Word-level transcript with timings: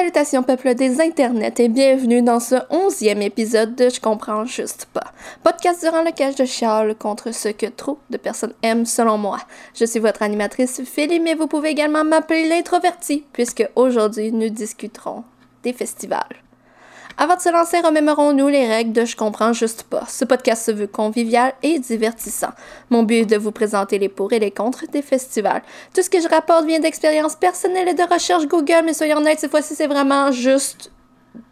Salutations 0.00 0.42
peuple 0.42 0.74
des 0.74 0.98
internets 0.98 1.60
et 1.60 1.68
bienvenue 1.68 2.22
dans 2.22 2.40
ce 2.40 2.54
onzième 2.70 3.20
épisode 3.20 3.74
de 3.74 3.90
Je 3.90 4.00
comprends 4.00 4.46
juste 4.46 4.86
pas. 4.94 5.12
Podcast 5.44 5.82
durant 5.82 6.02
lequel 6.02 6.34
je 6.34 6.44
chiale 6.44 6.94
contre 6.94 7.34
ce 7.34 7.50
que 7.50 7.66
trop 7.66 7.98
de 8.08 8.16
personnes 8.16 8.54
aiment 8.62 8.86
selon 8.86 9.18
moi. 9.18 9.36
Je 9.74 9.84
suis 9.84 10.00
votre 10.00 10.22
animatrice 10.22 10.80
Philly, 10.86 11.20
mais 11.20 11.34
vous 11.34 11.48
pouvez 11.48 11.68
également 11.68 12.02
m'appeler 12.02 12.48
l'introverti 12.48 13.26
puisque 13.34 13.68
aujourd'hui 13.76 14.32
nous 14.32 14.48
discuterons 14.48 15.22
des 15.64 15.74
festivals. 15.74 16.42
Avant 17.16 17.36
de 17.36 17.40
se 17.40 17.50
lancer, 17.50 17.80
remémorons-nous 17.80 18.48
les 18.48 18.66
règles 18.66 18.92
de 18.92 19.04
Je 19.04 19.16
comprends 19.16 19.52
juste 19.52 19.82
pas. 19.84 20.04
Ce 20.08 20.24
podcast 20.24 20.64
se 20.64 20.70
veut 20.70 20.86
convivial 20.86 21.52
et 21.62 21.78
divertissant. 21.78 22.50
Mon 22.88 23.02
but 23.02 23.16
est 23.16 23.26
de 23.26 23.36
vous 23.36 23.52
présenter 23.52 23.98
les 23.98 24.08
pour 24.08 24.32
et 24.32 24.38
les 24.38 24.50
contre 24.50 24.86
des 24.90 25.02
festivals. 25.02 25.62
Tout 25.94 26.02
ce 26.02 26.10
que 26.10 26.20
je 26.20 26.28
rapporte 26.28 26.66
vient 26.66 26.80
d'expériences 26.80 27.36
personnelles 27.36 27.88
et 27.88 27.94
de 27.94 28.02
recherche 28.02 28.46
Google, 28.46 28.82
mais 28.84 28.94
soyons 28.94 29.18
honnêtes, 29.18 29.40
cette 29.40 29.50
fois-ci, 29.50 29.74
c'est 29.74 29.86
vraiment 29.86 30.32
juste 30.32 30.90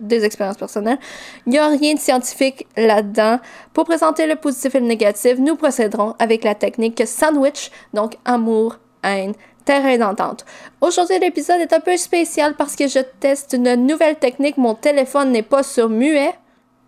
des 0.00 0.24
expériences 0.24 0.56
personnelles. 0.56 0.98
Il 1.46 1.51
n'y 1.51 1.59
a 1.59 1.68
rien 1.68 1.95
de 1.95 2.01
scientifique 2.01 2.66
là-dedans. 2.77 3.38
Pour 3.73 3.84
présenter 3.84 4.27
le 4.27 4.37
positif 4.37 4.74
et 4.74 4.80
le 4.80 4.87
négatif, 4.87 5.38
nous 5.38 5.56
procéderons 5.56 6.15
avec 6.18 6.45
la 6.45 6.54
technique 6.54 7.02
sandwich, 7.06 7.70
donc 7.95 8.16
amour, 8.24 8.79
haine, 9.02 9.34
terrain 9.68 9.98
d'entente. 9.98 10.46
Aujourd'hui, 10.80 11.18
l'épisode 11.18 11.60
est 11.60 11.74
un 11.74 11.80
peu 11.80 11.95
spécial 11.98 12.54
parce 12.56 12.74
que 12.74 12.88
je 12.88 13.00
teste 13.20 13.52
une 13.52 13.74
nouvelle 13.74 14.16
technique. 14.16 14.56
Mon 14.56 14.74
téléphone 14.74 15.30
n'est 15.30 15.42
pas 15.42 15.62
sur 15.62 15.90
muet. 15.90 16.32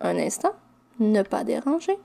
Un 0.01 0.17
instant. 0.17 0.53
Ne 0.99 1.21
pas 1.21 1.43
déranger. 1.43 1.95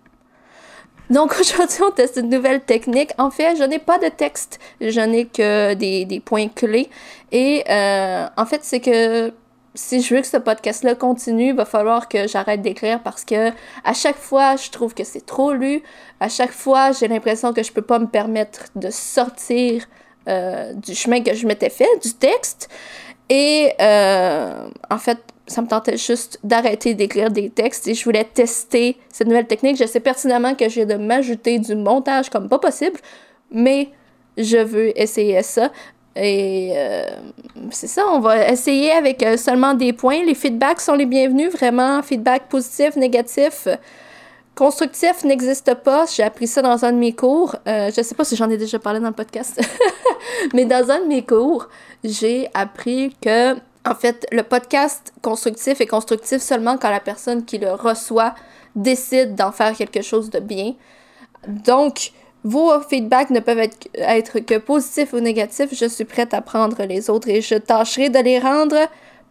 Donc 1.08 1.34
aujourd'hui, 1.40 1.78
on 1.82 1.90
teste 1.92 2.18
une 2.18 2.28
nouvelle 2.28 2.60
technique. 2.60 3.12
En 3.16 3.30
fait, 3.30 3.56
je 3.56 3.62
n'ai 3.62 3.78
pas 3.78 3.96
de 3.98 4.08
texte. 4.08 4.58
Je 4.82 5.00
n'ai 5.00 5.24
que 5.24 5.72
des, 5.72 6.04
des, 6.04 6.20
points 6.20 6.48
clés. 6.48 6.90
Et 7.32 7.64
euh, 7.70 8.26
en 8.36 8.45
fait, 8.45 8.62
c'est 8.62 8.80
que 8.80 9.32
si 9.74 10.02
je 10.02 10.14
veux 10.14 10.20
que 10.20 10.26
ce 10.26 10.36
podcast-là 10.36 10.95
continue, 10.95 11.48
il 11.48 11.56
va 11.56 11.64
falloir 11.64 12.06
que 12.06 12.28
j'arrête 12.28 12.60
d'écrire 12.60 13.02
parce 13.02 13.24
que 13.24 13.48
à 13.82 13.95
chaque 13.95 14.18
fois, 14.18 14.56
je 14.56 14.70
trouve 14.70 14.92
que 14.92 15.04
c'est 15.04 15.24
trop 15.24 15.54
lu. 15.54 15.82
À 16.20 16.29
chaque 16.29 16.52
fois, 16.52 16.92
j'ai 16.92 17.08
l'impression 17.08 17.54
que 17.54 17.62
je 17.62 17.73
peux 17.73 17.80
pas 17.80 17.98
me 17.98 18.08
permettre 18.08 18.66
de 18.74 18.90
sortir 18.90 19.86
euh, 20.29 20.73
du 20.74 20.95
chemin 20.95 21.23
que 21.23 21.35
je 21.35 21.46
m'étais 21.46 21.71
fait, 21.71 21.88
du 22.02 22.13
texte. 22.13 22.69
Et 23.29 23.73
euh, 23.80 24.69
en 24.91 24.99
fait, 24.99 25.19
ça 25.46 25.63
me 25.63 25.69
tentait 25.69 25.96
juste 25.96 26.38
d'arrêter 26.43 26.95
d'écrire 26.95 27.30
des 27.30 27.51
textes 27.51 27.87
et 27.88 27.95
je 27.95 28.05
voulais 28.05 28.24
tester 28.24 28.97
cette 29.13 29.29
nouvelle 29.29 29.47
technique. 29.47 29.77
Je 29.77 29.87
sais 29.87 30.01
pertinemment 30.01 30.54
que 30.54 30.69
j'ai 30.69 30.87
de 30.87 30.95
m'ajouter 30.95 31.59
du 31.59 31.74
montage 31.74 32.30
comme 32.30 32.49
pas 32.49 32.59
possible, 32.59 32.99
mais 33.51 33.91
je 34.37 34.59
veux 34.59 34.99
essayer 34.99 35.43
ça. 35.43 35.71
Et 36.15 36.73
euh, 36.74 37.04
c'est 37.71 37.88
ça, 37.88 38.04
on 38.10 38.21
va 38.21 38.49
essayer 38.49 38.93
avec 38.93 39.24
seulement 39.37 39.74
des 39.74 39.93
points. 39.93 40.24
Les 40.24 40.35
feedbacks 40.35 40.80
sont 40.80 40.95
les 40.95 41.07
bienvenus, 41.07 41.52
vraiment. 41.52 42.02
Feedback 42.02 42.49
positif, 42.49 42.97
négatif. 42.97 43.69
Constructif 44.57 45.23
n'existe 45.23 45.74
pas. 45.74 46.07
J'ai 46.07 46.23
appris 46.23 46.47
ça 46.47 46.63
dans 46.63 46.82
un 46.82 46.93
de 46.93 46.97
mes 46.97 47.13
cours. 47.13 47.57
Euh, 47.69 47.91
je 47.95 48.01
sais 48.01 48.15
pas 48.15 48.24
si 48.24 48.37
j'en 48.37 48.49
ai 48.49 48.57
déjà 48.57 48.79
parlé 48.79 49.01
dans 49.01 49.09
le 49.09 49.13
podcast, 49.13 49.60
mais 50.55 50.65
dans 50.65 50.91
un 50.91 51.01
de 51.01 51.07
mes 51.07 51.24
cours, 51.24 51.69
j'ai 52.05 52.49
appris 52.55 53.15
que, 53.21 53.55
en 53.55 53.95
fait, 53.95 54.27
le 54.32 54.43
podcast 54.43 55.13
constructif 55.23 55.80
est 55.80 55.87
constructif 55.87 56.41
seulement 56.41 56.77
quand 56.79 56.91
la 56.91 57.01
personne 57.01 57.45
qui 57.45 57.59
le 57.59 57.73
reçoit 57.73 58.35
décide 58.74 59.35
d'en 59.35 59.52
faire 59.52 59.74
quelque 59.77 60.02
chose 60.02 60.30
de 60.30 60.41
bien. 60.41 60.74
Donc, 61.47 62.13
vos 62.45 62.79
feedbacks 62.80 63.30
ne 63.30 63.41
peuvent 63.41 63.59
être, 63.59 63.88
être 63.95 64.38
que 64.41 64.59
positifs 64.59 65.12
ou 65.12 65.21
négatifs. 65.21 65.71
Je 65.72 65.87
suis 65.87 66.04
prête 66.04 66.32
à 66.34 66.41
prendre 66.41 66.84
les 66.84 67.10
autres 67.10 67.28
et 67.28 67.41
je 67.41 67.56
tâcherai 67.56 68.09
de 68.09 68.19
les 68.21 68.38
rendre 68.38 68.77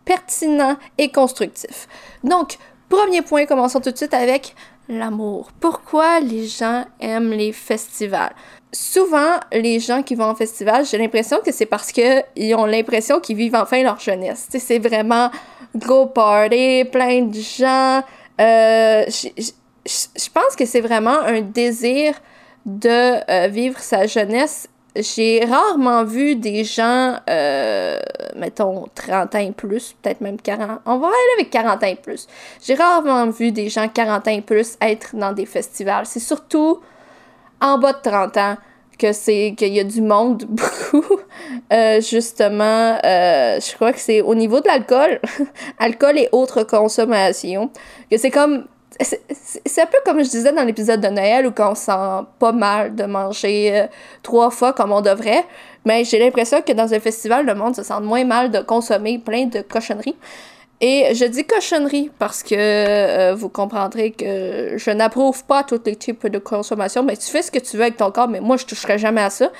pertinents 0.03 0.77
et 0.97 1.11
constructifs. 1.11 1.87
Donc, 2.23 2.57
premier 2.89 3.21
point, 3.21 3.45
commençons 3.45 3.79
tout 3.79 3.91
de 3.91 3.97
suite 3.97 4.13
avec 4.13 4.55
l'amour. 4.89 5.51
Pourquoi 5.59 6.19
les 6.19 6.47
gens 6.47 6.85
aiment 6.99 7.31
les 7.31 7.51
festivals? 7.51 8.33
Souvent, 8.71 9.39
les 9.51 9.79
gens 9.79 10.03
qui 10.03 10.15
vont 10.15 10.25
en 10.25 10.35
festival, 10.35 10.85
j'ai 10.85 10.97
l'impression 10.97 11.37
que 11.43 11.51
c'est 11.51 11.65
parce 11.65 11.91
qu'ils 11.91 12.55
ont 12.55 12.65
l'impression 12.65 13.19
qu'ils 13.19 13.37
vivent 13.37 13.55
enfin 13.55 13.81
leur 13.83 13.99
jeunesse. 13.99 14.47
c'est 14.49 14.79
vraiment 14.79 15.31
gros 15.75 16.07
party, 16.07 16.85
plein 16.91 17.23
de 17.23 17.39
gens. 17.39 18.03
Euh, 18.41 19.05
je 19.07 20.29
pense 20.33 20.55
que 20.57 20.65
c'est 20.65 20.81
vraiment 20.81 21.19
un 21.19 21.41
désir 21.41 22.13
de 22.65 23.21
euh, 23.29 23.47
vivre 23.47 23.79
sa 23.79 24.07
jeunesse 24.07 24.67
j'ai 24.95 25.43
rarement 25.45 26.03
vu 26.03 26.35
des 26.35 26.63
gens, 26.63 27.15
euh, 27.29 27.99
mettons, 28.35 28.85
30 28.95 29.35
ans 29.35 29.39
et 29.39 29.51
plus, 29.51 29.95
peut-être 30.01 30.21
même 30.21 30.39
40. 30.39 30.81
On 30.85 30.97
va 30.97 31.07
aller 31.07 31.15
avec 31.39 31.49
40 31.49 31.83
ans 31.83 31.87
et 31.87 31.95
plus. 31.95 32.27
J'ai 32.63 32.75
rarement 32.75 33.27
vu 33.29 33.51
des 33.51 33.69
gens 33.69 33.87
40 33.87 34.27
ans 34.27 34.31
et 34.31 34.41
plus 34.41 34.77
être 34.81 35.15
dans 35.15 35.33
des 35.33 35.45
festivals. 35.45 36.05
C'est 36.05 36.19
surtout 36.19 36.79
en 37.61 37.77
bas 37.77 37.93
de 37.93 38.09
30 38.09 38.37
ans 38.37 38.55
que 38.97 39.11
c'est 39.11 39.53
qu'il 39.57 39.73
y 39.73 39.79
a 39.79 39.83
du 39.83 40.01
monde 40.01 40.45
beaucoup. 40.49 41.19
Euh, 41.73 41.99
justement, 41.99 42.97
euh, 43.03 43.59
je 43.59 43.75
crois 43.75 43.91
que 43.91 43.99
c'est 43.99 44.21
au 44.21 44.35
niveau 44.35 44.61
de 44.61 44.67
l'alcool, 44.67 45.19
alcool 45.79 46.17
et 46.17 46.29
autres 46.31 46.63
consommations, 46.63 47.69
que 48.09 48.17
c'est 48.17 48.31
comme 48.31 48.65
c'est 48.99 49.81
un 49.81 49.85
peu 49.85 49.97
comme 50.05 50.23
je 50.23 50.29
disais 50.29 50.53
dans 50.53 50.63
l'épisode 50.63 51.01
de 51.01 51.07
Noël 51.07 51.47
où 51.47 51.53
on 51.59 51.75
sent 51.75 52.25
pas 52.39 52.51
mal 52.51 52.95
de 52.95 53.03
manger 53.03 53.81
euh, 53.81 53.87
trois 54.23 54.49
fois 54.49 54.73
comme 54.73 54.91
on 54.91 55.01
devrait. 55.01 55.45
Mais 55.85 56.03
j'ai 56.03 56.19
l'impression 56.19 56.61
que 56.61 56.71
dans 56.71 56.93
un 56.93 56.99
festival, 56.99 57.45
le 57.45 57.55
monde 57.55 57.75
se 57.75 57.83
sent 57.83 57.99
moins 58.01 58.23
mal 58.23 58.51
de 58.51 58.59
consommer 58.59 59.19
plein 59.19 59.45
de 59.45 59.61
cochonneries. 59.61 60.15
Et 60.81 61.13
je 61.13 61.25
dis 61.25 61.45
cochonneries 61.45 62.11
parce 62.19 62.43
que 62.43 62.55
euh, 62.55 63.33
vous 63.35 63.49
comprendrez 63.49 64.11
que 64.11 64.77
je 64.77 64.91
n'approuve 64.91 65.43
pas 65.45 65.63
tous 65.63 65.81
les 65.85 65.95
types 65.95 66.27
de 66.27 66.39
consommation. 66.39 67.03
Mais 67.03 67.17
tu 67.17 67.29
fais 67.29 67.41
ce 67.41 67.51
que 67.51 67.59
tu 67.59 67.77
veux 67.77 67.83
avec 67.83 67.97
ton 67.97 68.11
corps, 68.11 68.27
mais 68.27 68.41
moi, 68.41 68.57
je 68.57 68.65
toucherai 68.65 68.97
jamais 68.97 69.21
à 69.21 69.29
ça. 69.29 69.51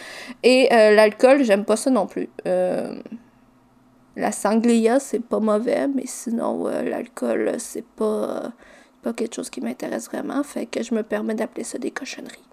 Et 0.44 0.70
euh, 0.74 0.94
l'alcool, 0.94 1.44
j'aime 1.44 1.66
pas 1.66 1.76
ça 1.76 1.90
non 1.90 2.06
plus. 2.06 2.30
la 4.18 4.32
sangria, 4.32 5.00
c'est 5.00 5.20
pas 5.20 5.40
mauvais, 5.40 5.88
mais 5.88 6.06
sinon, 6.06 6.68
l'alcool, 6.68 7.56
c'est 7.60 7.86
pas 7.86 8.54
pas 9.06 9.14
quelque 9.14 9.36
chose 9.36 9.52
qui 9.52 9.62
m'intéresse 9.62 10.08
vraiment, 10.08 10.44
fait 10.44 10.66
que 10.66 10.82
je 10.82 10.96
me 10.96 11.04
permets 11.04 11.36
d'appeler 11.36 11.64
ça 11.64 11.78
des 11.78 11.92
cochonneries. 11.92 12.44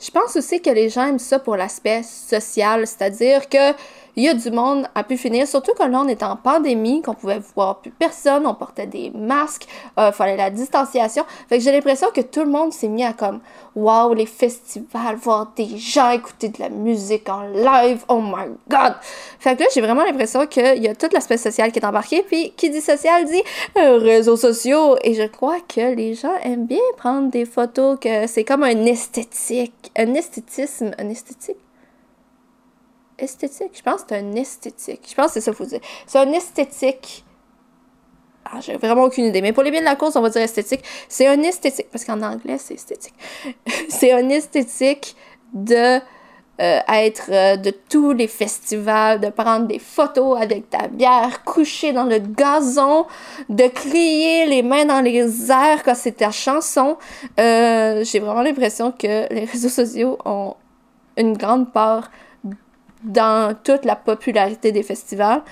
Je 0.00 0.12
pense 0.12 0.36
aussi 0.36 0.62
que 0.62 0.70
les 0.70 0.88
gens 0.88 1.08
aiment 1.08 1.18
ça 1.18 1.40
pour 1.40 1.56
l'aspect 1.56 2.04
social, 2.04 2.86
c'est-à-dire 2.86 3.48
que 3.48 3.72
il 4.18 4.24
y 4.24 4.28
a 4.28 4.34
du 4.34 4.50
monde 4.50 4.88
à 4.96 5.04
pu 5.04 5.16
finir, 5.16 5.46
surtout 5.46 5.70
quand 5.78 5.86
là 5.86 6.00
on 6.00 6.08
est 6.08 6.24
en 6.24 6.34
pandémie, 6.34 7.02
qu'on 7.02 7.14
pouvait 7.14 7.40
voir 7.54 7.78
plus 7.78 7.92
personne, 7.92 8.48
on 8.48 8.54
portait 8.54 8.88
des 8.88 9.12
masques, 9.14 9.68
euh, 9.96 10.10
fallait 10.10 10.36
la 10.36 10.50
distanciation. 10.50 11.24
Fait 11.48 11.58
que 11.58 11.62
j'ai 11.62 11.70
l'impression 11.70 12.08
que 12.12 12.22
tout 12.22 12.40
le 12.40 12.50
monde 12.50 12.72
s'est 12.72 12.88
mis 12.88 13.04
à 13.04 13.12
comme 13.12 13.38
waouh 13.76 14.14
les 14.14 14.26
festivals, 14.26 15.14
voir 15.14 15.52
des 15.54 15.78
gens 15.78 16.10
écouter 16.10 16.48
de 16.48 16.58
la 16.58 16.68
musique 16.68 17.28
en 17.28 17.42
live, 17.42 18.04
oh 18.08 18.20
my 18.20 18.48
god. 18.68 18.94
Fait 19.38 19.54
que 19.54 19.62
là 19.62 19.68
j'ai 19.72 19.80
vraiment 19.80 20.02
l'impression 20.02 20.48
qu'il 20.48 20.82
y 20.82 20.88
a 20.88 20.96
tout 20.96 21.08
l'aspect 21.12 21.38
social 21.38 21.70
qui 21.70 21.78
est 21.78 21.86
embarqué, 21.86 22.24
puis 22.24 22.52
qui 22.56 22.70
dit 22.70 22.80
social 22.80 23.24
dit 23.24 23.42
euh, 23.76 23.98
réseaux 23.98 24.36
sociaux 24.36 24.96
et 25.04 25.14
je 25.14 25.28
crois 25.28 25.60
que 25.60 25.94
les 25.94 26.14
gens 26.14 26.34
aiment 26.42 26.66
bien 26.66 26.78
prendre 26.96 27.30
des 27.30 27.44
photos, 27.44 27.96
que 28.00 28.26
c'est 28.26 28.42
comme 28.42 28.64
un 28.64 28.84
esthétique, 28.84 29.92
un 29.96 30.12
esthétisme, 30.14 30.90
un 30.98 31.08
esthétique? 31.08 31.56
Esthétique? 33.18 33.72
Je 33.74 33.82
pense 33.82 34.02
que 34.02 34.08
c'est 34.10 34.18
un 34.18 34.32
esthétique. 34.34 35.06
Je 35.08 35.14
pense 35.14 35.26
que 35.26 35.32
c'est 35.34 35.40
ça 35.40 35.50
qu'il 35.50 35.58
faut 35.58 35.70
dire. 35.70 35.80
C'est 36.06 36.18
un 36.18 36.32
esthétique. 36.32 37.24
Ah, 38.44 38.60
j'ai 38.60 38.76
vraiment 38.76 39.04
aucune 39.04 39.26
idée. 39.26 39.42
Mais 39.42 39.52
pour 39.52 39.62
les 39.62 39.70
biens 39.70 39.80
de 39.80 39.84
la 39.84 39.96
course, 39.96 40.16
on 40.16 40.22
va 40.22 40.30
dire 40.30 40.42
esthétique. 40.42 40.82
C'est 41.08 41.26
un 41.26 41.42
esthétique. 41.42 41.88
Parce 41.90 42.04
qu'en 42.04 42.22
anglais, 42.22 42.58
c'est 42.58 42.74
esthétique. 42.74 43.14
c'est 43.88 44.12
un 44.12 44.28
esthétique 44.28 45.16
de 45.52 46.00
euh, 46.60 46.80
être 46.88 47.30
euh, 47.30 47.56
de 47.56 47.70
tous 47.70 48.12
les 48.12 48.26
festivals, 48.26 49.20
de 49.20 49.28
prendre 49.28 49.68
des 49.68 49.78
photos 49.78 50.40
avec 50.40 50.68
ta 50.68 50.88
bière 50.88 51.44
couchée 51.44 51.92
dans 51.92 52.02
le 52.02 52.18
gazon, 52.18 53.06
de 53.48 53.68
crier 53.68 54.44
les 54.46 54.62
mains 54.64 54.84
dans 54.84 55.00
les 55.00 55.52
airs 55.52 55.84
quand 55.84 55.94
c'est 55.94 56.16
ta 56.16 56.32
chanson. 56.32 56.96
Euh, 57.38 58.02
j'ai 58.02 58.18
vraiment 58.18 58.42
l'impression 58.42 58.90
que 58.90 59.32
les 59.32 59.44
réseaux 59.44 59.68
sociaux 59.68 60.18
ont 60.24 60.56
une 61.16 61.36
grande 61.36 61.72
part 61.72 62.10
dans 63.02 63.56
toute 63.62 63.84
la 63.84 63.96
popularité 63.96 64.72
des 64.72 64.82
festivals. 64.82 65.42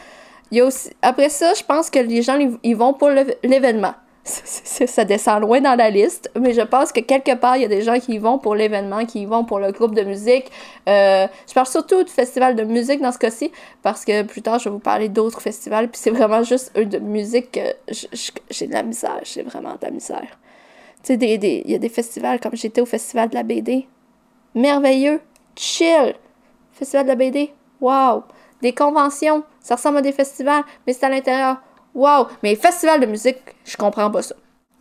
Il 0.51 0.59
y 0.59 0.61
a 0.61 0.67
aussi, 0.67 0.91
après 1.03 1.29
ça, 1.29 1.55
je 1.55 1.63
pense 1.63 1.91
que 1.91 1.99
les 1.99 2.23
gens, 2.23 2.39
ils 2.63 2.77
vont 2.77 2.93
pour 2.93 3.11
l'événement. 3.43 3.95
Ça 4.27 5.05
descend 5.05 5.41
loin 5.41 5.61
dans 5.61 5.77
la 5.77 5.89
liste, 5.89 6.31
mais 6.39 6.53
je 6.53 6.63
pense 6.63 6.91
que 6.91 7.01
quelque 7.01 7.35
part, 7.37 7.57
il 7.57 7.63
y 7.63 7.65
a 7.65 7.69
des 7.69 7.83
gens 7.83 7.99
qui 8.01 8.19
vont 8.19 8.39
pour 8.39 8.57
l'événement, 8.57 9.07
qui 9.07 9.23
y 9.23 9.27
vont 9.27 9.45
pour 9.45 9.61
le 9.61 9.71
groupe 9.71 9.95
de 9.95 10.03
musique. 10.03 10.51
Euh, 10.89 11.27
je 11.49 11.55
parle 11.55 11.67
surtout 11.67 12.03
du 12.03 12.11
festival 12.11 12.57
de 12.57 12.65
musique 12.65 13.01
dans 13.01 13.13
ce 13.13 13.19
cas-ci, 13.19 13.53
parce 13.83 14.05
que 14.05 14.23
plus 14.23 14.43
tard, 14.43 14.59
je 14.59 14.65
vais 14.65 14.71
vous 14.71 14.81
parler 14.81 15.09
d'autres 15.09 15.41
festivals, 15.41 15.89
puis 15.89 16.01
c'est 16.03 16.11
vraiment 16.11 16.43
juste 16.43 16.73
eux 16.77 16.87
de 16.87 16.99
musique 16.99 17.53
que 17.53 17.95
j'ai 18.51 18.67
de 18.67 18.73
la 18.73 18.83
misère, 18.83 19.21
j'ai 19.23 19.43
vraiment 19.43 19.75
de 19.75 19.83
la 19.83 19.91
misère. 19.91 20.39
Tu 21.05 21.15
sais, 21.15 21.19
il 21.21 21.71
y 21.71 21.75
a 21.75 21.79
des 21.79 21.89
festivals, 21.89 22.41
comme 22.41 22.57
j'étais 22.57 22.81
au 22.81 22.87
festival 22.87 23.29
de 23.29 23.35
la 23.35 23.45
BD. 23.45 23.87
Merveilleux, 24.57 25.21
chill, 25.55 26.15
Festival 26.79 27.05
de 27.05 27.09
la 27.09 27.15
BD, 27.15 27.55
wow! 27.81 28.25
Des 28.61 28.73
conventions, 28.73 29.45
ça 29.61 29.77
ressemble 29.77 29.99
à 29.99 30.03
des 30.03 30.13
festivals, 30.13 30.63
mais 30.87 30.93
c'est 30.93 31.07
à 31.07 31.09
l'intérieur. 31.09 31.57
wow! 31.95 32.27
Mais 32.43 32.55
festival 32.55 33.01
de 33.01 33.07
musique, 33.07 33.39
je 33.65 33.77
comprends 33.79 34.11
pas 34.11 34.21
ça. 34.21 34.35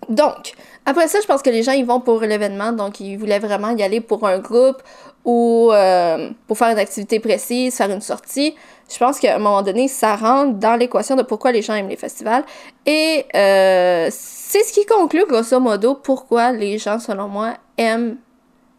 Donc, 0.09 0.53
après 0.85 1.07
ça, 1.07 1.19
je 1.21 1.25
pense 1.25 1.41
que 1.41 1.49
les 1.49 1.63
gens, 1.63 1.71
ils 1.71 1.85
vont 1.85 2.01
pour 2.01 2.19
l'événement, 2.19 2.73
donc 2.73 2.99
ils 2.99 3.17
voulaient 3.17 3.39
vraiment 3.39 3.69
y 3.69 3.81
aller 3.81 4.01
pour 4.01 4.27
un 4.27 4.39
groupe 4.39 4.83
ou 5.23 5.69
euh, 5.71 6.29
pour 6.47 6.57
faire 6.57 6.67
une 6.69 6.77
activité 6.77 7.19
précise, 7.21 7.75
faire 7.75 7.89
une 7.89 8.01
sortie. 8.01 8.55
Je 8.91 8.97
pense 8.97 9.17
qu'à 9.17 9.35
un 9.35 9.39
moment 9.39 9.63
donné, 9.63 9.87
ça 9.87 10.17
rentre 10.17 10.59
dans 10.59 10.75
l'équation 10.75 11.15
de 11.15 11.23
pourquoi 11.23 11.53
les 11.53 11.61
gens 11.61 11.73
aiment 11.75 11.87
les 11.87 11.95
festivals. 11.95 12.43
Et 12.85 13.25
euh, 13.33 14.09
c'est 14.11 14.63
ce 14.63 14.73
qui 14.73 14.85
conclut, 14.85 15.25
grosso 15.25 15.59
modo, 15.61 15.95
pourquoi 15.95 16.51
les 16.51 16.77
gens, 16.77 16.99
selon 16.99 17.29
moi, 17.29 17.53
aiment 17.77 18.17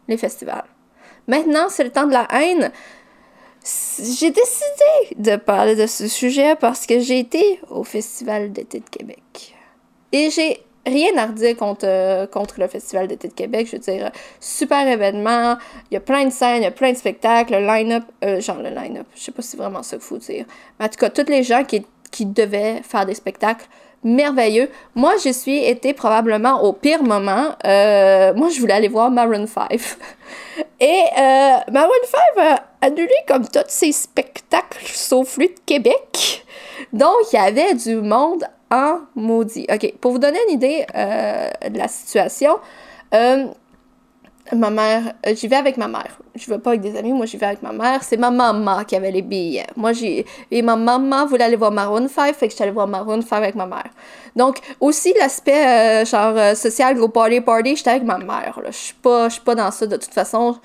les 0.07 0.17
festivals. 0.17 0.65
Maintenant, 1.27 1.67
c'est 1.67 1.83
le 1.83 1.91
temps 1.91 2.07
de 2.07 2.13
la 2.13 2.27
haine. 2.31 2.71
J'ai 3.63 4.31
décidé 4.31 5.15
de 5.17 5.35
parler 5.35 5.75
de 5.75 5.87
ce 5.87 6.07
sujet 6.07 6.55
parce 6.55 6.85
que 6.85 6.99
j'ai 6.99 7.19
été 7.19 7.59
au 7.69 7.83
Festival 7.83 8.51
d'été 8.51 8.79
de 8.79 8.89
Québec. 8.89 9.55
Et 10.11 10.29
j'ai 10.29 10.61
rien 10.85 11.17
à 11.17 11.27
redire 11.27 11.55
contre, 11.57 11.85
euh, 11.85 12.27
contre 12.27 12.59
le 12.59 12.67
Festival 12.67 13.07
d'été 13.07 13.27
de 13.27 13.33
Québec. 13.33 13.67
Je 13.67 13.73
veux 13.73 13.81
dire, 13.81 14.11
super 14.39 14.87
événement. 14.87 15.57
Il 15.91 15.95
y 15.95 15.97
a 15.97 15.99
plein 15.99 16.25
de 16.25 16.31
scènes, 16.31 16.61
il 16.61 16.63
y 16.63 16.67
a 16.67 16.71
plein 16.71 16.91
de 16.91 16.97
spectacles. 16.97 17.53
Le 17.53 17.65
line-up, 17.65 18.03
euh, 18.23 18.39
genre 18.39 18.57
le 18.57 18.69
line-up, 18.69 19.07
je 19.15 19.21
sais 19.21 19.31
pas 19.31 19.41
si 19.41 19.49
c'est 19.49 19.57
vraiment 19.57 19.83
ça 19.83 19.97
qu'il 19.97 20.05
faut 20.05 20.17
dire. 20.17 20.45
Mais 20.79 20.85
en 20.85 20.89
tout 20.89 20.97
cas, 20.97 21.09
tous 21.09 21.29
les 21.29 21.43
gens 21.43 21.63
qui, 21.63 21.85
qui 22.11 22.25
devaient 22.25 22.81
faire 22.83 23.05
des 23.05 23.15
spectacles 23.15 23.67
merveilleux. 24.03 24.69
Moi, 24.95 25.13
je 25.23 25.29
suis 25.29 25.57
été 25.57 25.93
probablement 25.93 26.63
au 26.63 26.73
pire 26.73 27.03
moment. 27.03 27.49
Euh, 27.65 28.33
moi, 28.33 28.49
je 28.49 28.59
voulais 28.59 28.73
aller 28.73 28.87
voir 28.87 29.11
Maroon 29.11 29.47
5. 29.47 29.69
Et 30.79 31.03
Maroon 31.71 31.91
5 32.35 32.43
a 32.43 32.63
annulé 32.81 33.13
comme 33.27 33.47
tous 33.47 33.63
ses 33.67 33.91
spectacles 33.91 34.85
sauf 34.85 35.37
lui 35.37 35.49
de 35.49 35.59
Québec. 35.65 36.45
Donc, 36.93 37.15
il 37.31 37.35
y 37.35 37.39
avait 37.39 37.73
du 37.73 37.95
monde 37.95 38.43
en 38.71 38.99
maudit. 39.15 39.65
OK, 39.71 39.93
pour 39.99 40.11
vous 40.11 40.19
donner 40.19 40.39
une 40.47 40.55
idée 40.55 40.85
euh, 40.95 41.49
de 41.69 41.77
la 41.77 41.87
situation, 41.87 42.57
euh, 43.13 43.45
ma 44.53 44.69
mère, 44.69 45.13
euh, 45.25 45.35
j'y 45.35 45.47
vais 45.47 45.55
avec 45.55 45.77
ma 45.77 45.87
mère. 45.87 46.17
Je 46.35 46.49
vais 46.49 46.59
pas 46.59 46.71
avec 46.71 46.81
des 46.81 46.95
amis, 46.97 47.13
moi 47.13 47.25
j'y 47.25 47.37
vais 47.37 47.45
avec 47.47 47.61
ma 47.61 47.71
mère. 47.71 48.03
C'est 48.03 48.17
ma 48.17 48.31
maman 48.31 48.83
qui 48.83 48.95
avait 48.95 49.11
les 49.11 49.21
billets. 49.21 49.67
Moi 49.75 49.93
j'ai 49.93 50.25
et 50.51 50.61
ma 50.61 50.75
maman 50.75 51.25
voulait 51.25 51.43
aller 51.45 51.55
voir 51.55 51.71
Maroon 51.71 52.07
5, 52.07 52.35
fait 52.35 52.47
que 52.47 52.51
j'étais 52.51 52.63
allée 52.63 52.71
voir 52.71 52.87
Maroon 52.87 53.21
5 53.21 53.35
avec 53.37 53.55
ma 53.55 53.65
mère. 53.65 53.89
Donc 54.35 54.59
aussi 54.79 55.13
l'aspect 55.19 56.05
genre 56.05 56.55
social 56.55 56.95
gros 56.95 57.09
party 57.09 57.41
party, 57.41 57.75
j'étais 57.75 57.89
avec 57.91 58.03
ma 58.03 58.17
mère 58.17 58.59
Je 58.65 58.71
suis 58.71 58.93
pas 58.93 59.29
je 59.29 59.33
suis 59.33 59.43
pas 59.43 59.55
dans 59.55 59.71
ça 59.71 59.85
de 59.87 59.97
toute 59.97 60.13
façon 60.13 60.57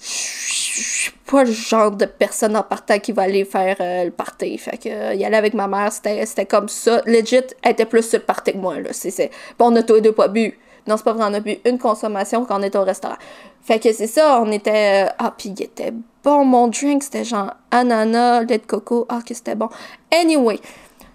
je 0.00 0.06
suis 0.06 1.12
pas 1.26 1.44
le 1.44 1.52
genre 1.52 1.90
de 1.90 2.04
personne 2.04 2.56
en 2.56 2.62
partant 2.62 2.98
qui 2.98 3.12
va 3.12 3.22
aller 3.22 3.44
faire 3.44 3.76
euh, 3.80 4.04
le 4.04 4.10
party. 4.10 4.58
Fait 4.58 4.76
que 4.76 4.88
euh, 4.88 5.14
y 5.14 5.24
aller 5.24 5.36
avec 5.36 5.54
ma 5.54 5.66
mère, 5.66 5.92
c'était 5.92 6.46
comme 6.46 6.68
ça. 6.68 7.02
Legit, 7.06 7.40
elle 7.62 7.72
était 7.72 7.86
plus 7.86 8.08
sur 8.08 8.18
le 8.18 8.24
party 8.24 8.52
que 8.52 8.58
moi. 8.58 8.78
Là. 8.80 8.90
c'est 8.92 9.30
Bon, 9.58 9.72
on 9.72 9.76
a 9.76 9.82
tous 9.82 9.94
les 9.94 10.00
deux 10.00 10.12
pas 10.12 10.28
bu. 10.28 10.58
Non, 10.86 10.96
c'est 10.96 11.04
pas 11.04 11.12
vrai, 11.12 11.24
on 11.28 11.34
a 11.34 11.40
bu 11.40 11.58
une 11.64 11.78
consommation 11.78 12.44
quand 12.44 12.60
on 12.60 12.62
était 12.62 12.78
au 12.78 12.84
restaurant. 12.84 13.16
Fait 13.62 13.78
que 13.78 13.92
c'est 13.92 14.06
ça, 14.06 14.40
on 14.40 14.50
était. 14.52 15.06
Euh, 15.06 15.12
ah, 15.18 15.34
puis 15.36 15.50
il 15.50 15.62
était 15.62 15.92
bon, 16.22 16.44
mon 16.44 16.68
drink, 16.68 17.02
c'était 17.02 17.24
genre 17.24 17.52
ananas, 17.70 18.42
lait 18.42 18.58
de 18.58 18.66
coco. 18.66 19.06
Ah, 19.08 19.20
que 19.26 19.34
c'était 19.34 19.54
bon. 19.54 19.68
Anyway, 20.12 20.60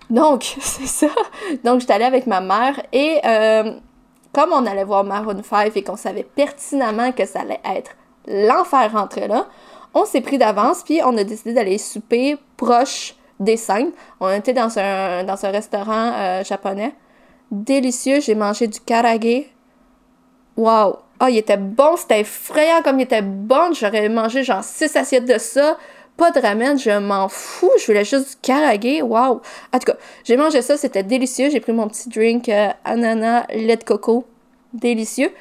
donc, 0.09 0.44
c'est 0.62 0.88
ça. 0.88 1.07
Donc, 1.63 1.79
j'étais 1.81 1.94
allée 1.94 2.06
avec 2.06 2.27
ma 2.27 2.41
mère 2.41 2.81
et 2.91 3.19
comme 4.33 4.53
on 4.53 4.65
allait 4.65 4.83
voir 4.83 5.03
Maroon 5.03 5.41
5 5.44 5.75
et 5.75 5.83
qu'on 5.83 5.97
savait 5.97 6.23
pertinemment 6.23 7.12
que 7.12 7.25
ça 7.25 7.41
allait 7.41 7.59
être 7.65 7.91
l'enfer 8.27 8.91
rentrer 8.91 9.27
là. 9.27 9.47
On 9.94 10.06
s'est 10.06 10.21
pris 10.21 10.38
d'avance, 10.38 10.83
puis 10.83 11.01
on 11.03 11.18
a 11.18 11.23
décidé 11.23 11.53
d'aller 11.53 11.77
souper 11.77 12.38
proche 12.56 13.15
des 13.41 13.57
scènes. 13.57 13.91
On 14.21 14.29
était 14.29 14.53
dans 14.53 14.79
un, 14.79 15.25
dans 15.25 15.45
un 15.45 15.51
restaurant 15.51 16.13
euh, 16.13 16.44
japonais. 16.45 16.94
Délicieux, 17.51 18.21
j'ai 18.21 18.35
mangé 18.35 18.68
du 18.68 18.79
karage. 18.79 19.51
Waouh! 20.57 20.95
Ah, 21.19 21.30
il 21.30 21.38
était 21.38 21.57
bon, 21.57 21.95
c'était 21.98 22.21
effrayant 22.21 22.81
comme 22.81 23.00
il 23.00 23.03
était 23.03 23.21
bon. 23.21 23.74
J'aurais 23.74 24.09
mangé 24.09 24.44
genre 24.44 24.63
6 24.63 24.95
assiettes 24.95 25.25
de 25.25 25.38
ça. 25.38 25.77
Pas 26.18 26.31
de 26.31 26.39
ramen, 26.39 26.77
je 26.77 26.98
m'en 27.00 27.30
fous. 27.30 27.71
Je 27.80 27.86
voulais 27.86 28.06
juste 28.06 28.30
du 28.30 28.36
karage. 28.42 29.01
Waouh! 29.03 29.42
En 29.74 29.80
tout 29.80 29.86
cas, 29.86 29.98
j'ai 30.24 30.38
mangé 30.38 30.62
ça, 30.62 30.77
c'était 30.77 31.03
délicieux. 31.03 31.50
J'ai 31.50 31.59
pris 31.59 31.74
mon 31.74 31.88
petit 31.88 32.09
drink 32.09 32.50
euh, 32.50 32.69
ananas, 32.83 33.45
lait 33.50 33.77
de 33.77 33.83
coco. 33.83 34.25
Délicieux. 34.74 35.31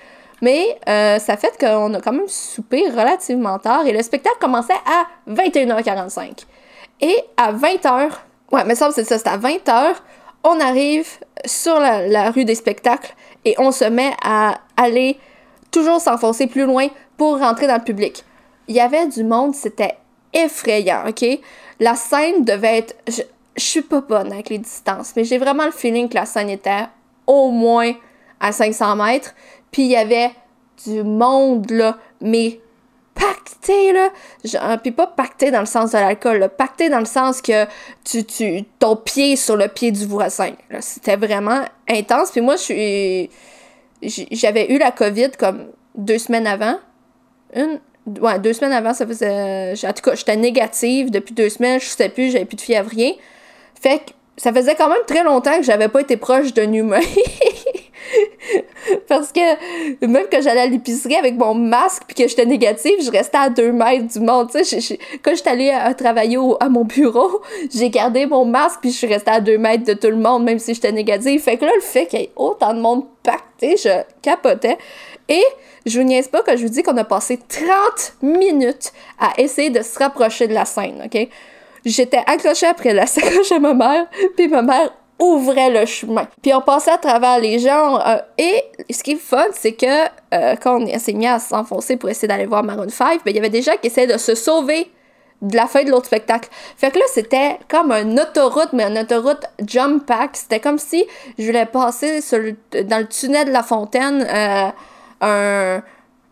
Mais 0.43 0.79
euh, 0.89 1.19
ça 1.19 1.37
fait 1.37 1.57
qu'on 1.59 1.93
a 1.95 2.01
quand 2.01 2.13
même 2.13 2.29
soupé 2.29 2.89
relativement 2.89 3.59
tard 3.59 3.87
et 3.87 3.93
le 3.93 4.03
spectacle 4.03 4.37
commençait 4.41 4.73
à 4.87 5.07
21h45. 5.31 6.45
Et 7.03 7.17
à 7.37 7.53
20h, 7.53 8.11
ouais, 8.53 8.65
mais 8.65 8.75
ça, 8.75 8.91
c'est 8.91 9.05
ça, 9.05 9.19
c'est 9.19 9.29
à 9.29 9.39
20h, 9.39 9.95
on 10.45 10.59
arrive 10.61 11.09
sur 11.45 11.79
la, 11.79 12.31
rue 12.31 12.45
des 12.45 12.55
spectacles 12.55 13.15
et 13.45 13.55
on 13.59 13.73
se 13.73 13.85
met 13.85 14.13
à 14.23 14.61
aller 14.77 15.19
toujours 15.71 16.01
s'enfoncer 16.01 16.47
plus 16.47 16.65
loin 16.65 16.89
pour 17.17 17.39
rentrer 17.39 17.67
dans 17.67 17.77
le 17.77 17.85
public. 17.85 18.25
Il 18.69 18.75
y 18.75 18.81
avait 18.81 19.07
du 19.07 19.25
monde, 19.25 19.55
c'était 19.55 19.97
effrayant, 20.33 21.05
OK? 21.09 21.25
La 21.81 21.95
scène 21.95 22.45
devait 22.45 22.79
être... 22.79 22.97
Je, 23.09 23.23
je 23.57 23.65
suis 23.65 23.83
pas 23.83 24.01
bonne 24.01 24.33
avec 24.33 24.49
les 24.49 24.59
distances, 24.59 25.13
mais 25.17 25.25
j'ai 25.25 25.39
vraiment 25.39 25.65
le 25.65 25.71
feeling 25.73 26.09
que 26.09 26.15
la 26.15 26.27
scène 26.27 26.51
était 26.51 26.87
au 27.27 27.51
moins 27.51 27.93
à 28.41 28.53
500 28.53 28.97
mètres. 28.97 29.35
Puis 29.71 29.83
il 29.83 29.91
y 29.91 29.97
avait 29.97 30.31
du 30.85 31.03
monde, 31.03 31.71
là, 31.71 31.99
mais 32.21 32.61
pacté, 33.21 33.93
là. 33.93 34.09
Genre, 34.45 34.79
puis 34.83 34.93
pas 34.93 35.07
pacté 35.07 35.51
dans 35.51 35.61
le 35.61 35.67
sens 35.67 35.93
de 35.93 35.99
l'alcool, 35.99 36.49
pacté 36.57 36.89
dans 36.89 36.99
le 36.99 37.05
sens 37.05 37.43
que 37.43 37.67
tu, 38.05 38.25
tu, 38.25 38.65
ton 38.79 38.97
pied 38.97 39.37
sur 39.37 39.57
le 39.57 39.69
pied 39.69 39.93
du 39.93 40.07
voisin. 40.07 40.53
C'était 40.81 41.17
vraiment 41.17 41.63
intense. 41.89 42.31
Puis 42.31 42.41
moi, 42.41 42.57
je 42.57 42.63
suis. 42.63 43.31
J'avais 44.33 44.73
eu 44.73 44.79
la 44.79 44.91
COVID 44.91 45.33
comme 45.39 45.67
deux 45.95 46.19
semaines 46.19 46.47
avant. 46.47 46.79
Une. 47.55 47.81
Ouais, 48.21 48.39
deux 48.39 48.55
semaines 48.55 48.73
avant, 48.73 48.95
ça 48.95 49.07
faisait. 49.07 49.75
En 49.85 49.93
tout 49.93 50.03
cas, 50.03 50.15
j'étais 50.15 50.37
négative 50.37 51.11
depuis 51.11 51.35
deux 51.35 51.51
semaines, 51.51 51.79
je 51.81 51.87
sais 51.87 52.09
plus, 52.09 52.31
j'avais 52.31 52.47
plus 52.47 52.57
de 52.57 52.63
fièvre, 52.63 52.89
rien. 52.89 53.13
Fait 53.81 53.99
que 53.99 54.13
ça 54.37 54.53
faisait 54.53 54.75
quand 54.75 54.89
même 54.89 55.05
très 55.07 55.23
longtemps 55.23 55.57
que 55.59 55.63
j'avais 55.63 55.89
pas 55.89 56.01
été 56.01 56.17
proche 56.17 56.55
d'un 56.55 56.73
humain. 56.73 57.01
Parce 59.11 59.33
que 59.33 60.07
même 60.07 60.29
que 60.31 60.41
j'allais 60.41 60.61
à 60.61 60.67
l'épicerie 60.67 61.17
avec 61.17 61.37
mon 61.37 61.53
masque 61.53 62.05
puis 62.07 62.15
que 62.15 62.29
j'étais 62.29 62.47
négative, 62.47 62.95
je 63.05 63.11
restais 63.11 63.39
à 63.39 63.51
deux 63.51 63.73
mètres 63.73 64.07
du 64.07 64.21
monde. 64.21 64.49
quand 64.53 65.35
j'étais 65.35 65.51
allée 65.51 65.71
à, 65.71 65.93
travailler 65.95 66.39
à 66.61 66.69
mon 66.69 66.85
bureau, 66.85 67.43
j'ai 67.75 67.91
gardé 67.91 68.27
mon 68.27 68.45
masque 68.45 68.79
puis 68.83 68.93
je 68.93 68.99
suis 68.99 69.09
restée 69.09 69.33
à 69.33 69.41
deux 69.41 69.59
mètres 69.59 69.83
de 69.83 69.95
tout 69.95 70.11
le 70.11 70.17
monde, 70.17 70.45
même 70.45 70.61
si 70.61 70.75
j'étais 70.75 70.93
négative. 70.93 71.43
Fait 71.43 71.57
que 71.57 71.65
là, 71.65 71.73
le 71.75 71.81
fait 71.81 72.07
qu'il 72.07 72.21
y 72.21 72.23
ait 72.23 72.33
autant 72.37 72.73
de 72.73 72.81
monde 72.81 73.05
pacté, 73.25 73.77
je 73.77 73.91
capotais. 74.23 74.79
Et 75.29 75.43
je 75.87 75.99
vous 75.99 76.07
niaise 76.07 76.29
pas 76.29 76.43
que 76.43 76.57
je 76.57 76.63
vous 76.63 76.73
dis 76.73 76.85
qu'on 76.85 76.97
a 76.97 77.03
passé 77.03 77.37
30 77.37 78.15
minutes 78.23 78.93
à 79.19 79.33
essayer 79.39 79.71
de 79.71 79.83
se 79.83 79.99
rapprocher 79.99 80.47
de 80.47 80.55
la 80.55 80.67
scène, 80.67 81.03
OK? 81.05 81.29
J'étais 81.85 82.23
accrochée 82.29 82.67
après 82.67 82.95
la 82.95 83.07
sacoche 83.09 83.51
à 83.51 83.59
ma 83.59 83.75
mère, 83.75 84.07
puis 84.37 84.47
ma 84.47 84.63
mère 84.63 84.93
ouvrait 85.21 85.71
le 85.71 85.87
chemin. 85.87 86.27
Puis 86.43 86.53
on 86.55 86.61
passait 86.61 86.91
à 86.91 86.99
travers 86.99 87.39
les 87.39 87.59
gens. 87.59 88.01
Euh, 88.01 88.17
et 88.39 88.65
ce 88.91 89.03
qui 89.03 89.13
est 89.13 89.17
fun, 89.17 89.47
c'est 89.53 89.73
que 89.73 89.87
euh, 90.35 90.57
quand 90.61 90.81
on 90.81 90.99
s'est 90.99 91.13
mis 91.13 91.27
à 91.27 91.39
s'enfoncer 91.39 91.97
pour 91.97 92.09
essayer 92.09 92.27
d'aller 92.27 92.47
voir 92.47 92.65
Maroon 92.65 92.89
5, 92.89 93.23
ben, 93.25 93.31
il 93.31 93.37
y 93.37 93.39
avait 93.39 93.51
des 93.51 93.63
gens 93.63 93.77
qui 93.81 93.89
essayaient 93.89 94.07
de 94.07 94.19
se 94.19 94.35
sauver 94.35 94.91
de 95.43 95.57
la 95.57 95.67
fin 95.67 95.85
de 95.85 95.91
l'autre 95.91 96.07
spectacle. 96.07 96.49
Fait 96.77 96.91
que 96.91 96.99
là, 96.99 97.05
c'était 97.13 97.59
comme 97.69 97.93
un 97.93 98.19
autoroute, 98.19 98.71
mais 98.73 98.85
un 98.85 99.01
autoroute 99.01 99.45
jump 99.67 100.05
pack. 100.07 100.31
C'était 100.37 100.61
comme 100.61 100.79
si 100.79 101.05
je 101.39 101.47
voulais 101.47 101.67
passer 101.67 102.21
dans 102.85 102.99
le 102.99 103.07
tunnel 103.07 103.47
de 103.47 103.53
la 103.53 103.63
fontaine 103.63 104.27
euh, 104.29 104.69
un, 105.21 105.83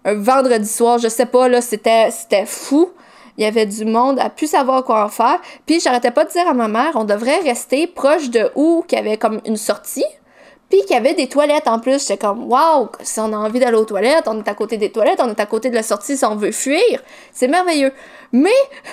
un, 0.05 0.15
vendredi 0.15 0.69
soir. 0.69 0.99
Je 0.99 1.09
sais 1.09 1.27
pas, 1.27 1.49
là, 1.49 1.61
c'était 1.61 2.11
fou 2.47 2.91
il 3.39 3.45
y 3.45 3.47
avait 3.47 3.67
du 3.67 3.85
monde 3.85 4.19
à 4.19 4.31
plus 4.31 4.49
savoir 4.49 4.85
quoi 4.85 5.05
en 5.05 5.09
faire. 5.09 5.41
Puis 5.65 5.79
j'arrêtais 5.79 6.11
pas 6.11 6.25
de 6.25 6.31
dire 6.31 6.47
à 6.49 6.55
ma 6.55 6.67
mère, 6.67 6.91
on 6.97 7.05
devrait 7.05 7.39
rester 7.39 7.87
proche 7.87 8.31
de 8.31 8.51
où 8.57 8.85
qu'il 8.87 8.99
y 8.99 9.01
avait 9.01 9.17
comme 9.17 9.41
une 9.47 9.57
sortie. 9.57 10.05
Puis 10.69 10.81
qu'il 10.81 10.91
y 10.91 10.99
avait 10.99 11.15
des 11.15 11.29
toilettes 11.29 11.69
en 11.69 11.79
plus. 11.79 12.07
J'étais 12.07 12.19
comme, 12.19 12.51
waouh, 12.51 12.89
si 13.01 13.21
on 13.21 13.33
a 13.33 13.37
envie 13.37 13.61
d'aller 13.61 13.77
aux 13.77 13.85
toilettes, 13.85 14.25
on 14.27 14.39
est 14.39 14.49
à 14.49 14.55
côté 14.55 14.77
des 14.77 14.91
toilettes, 14.91 15.21
on 15.23 15.31
est 15.31 15.41
à 15.41 15.47
côté 15.47 15.71
de 15.71 15.75
la 15.77 15.85
sortie 15.85 16.17
si 16.17 16.25
on 16.25 16.35
veut 16.35 16.51
fuir. 16.51 17.01
C'est 17.33 17.49
merveilleux. 17.49 17.93
Mais 18.33 18.51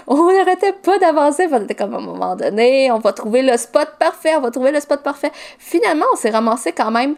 on 0.08 0.32
n'arrêtait 0.32 0.74
pas 0.74 1.00
d'avancer. 1.00 1.48
On 1.52 1.64
était 1.64 1.76
comme, 1.76 1.96
à 1.96 1.98
un 1.98 2.02
moment 2.02 2.36
donné, 2.36 2.92
on 2.92 3.00
va 3.00 3.14
trouver 3.14 3.42
le 3.42 3.58
spot 3.58 3.90
parfait, 4.00 4.36
on 4.38 4.42
va 4.42 4.52
trouver 4.52 4.72
le 4.72 4.80
spot 4.80 5.02
parfait. 5.02 5.32
Finalement, 5.58 6.06
on 6.14 6.16
s'est 6.16 6.30
ramassé 6.30 6.72
quand 6.72 6.92
même 6.92 7.16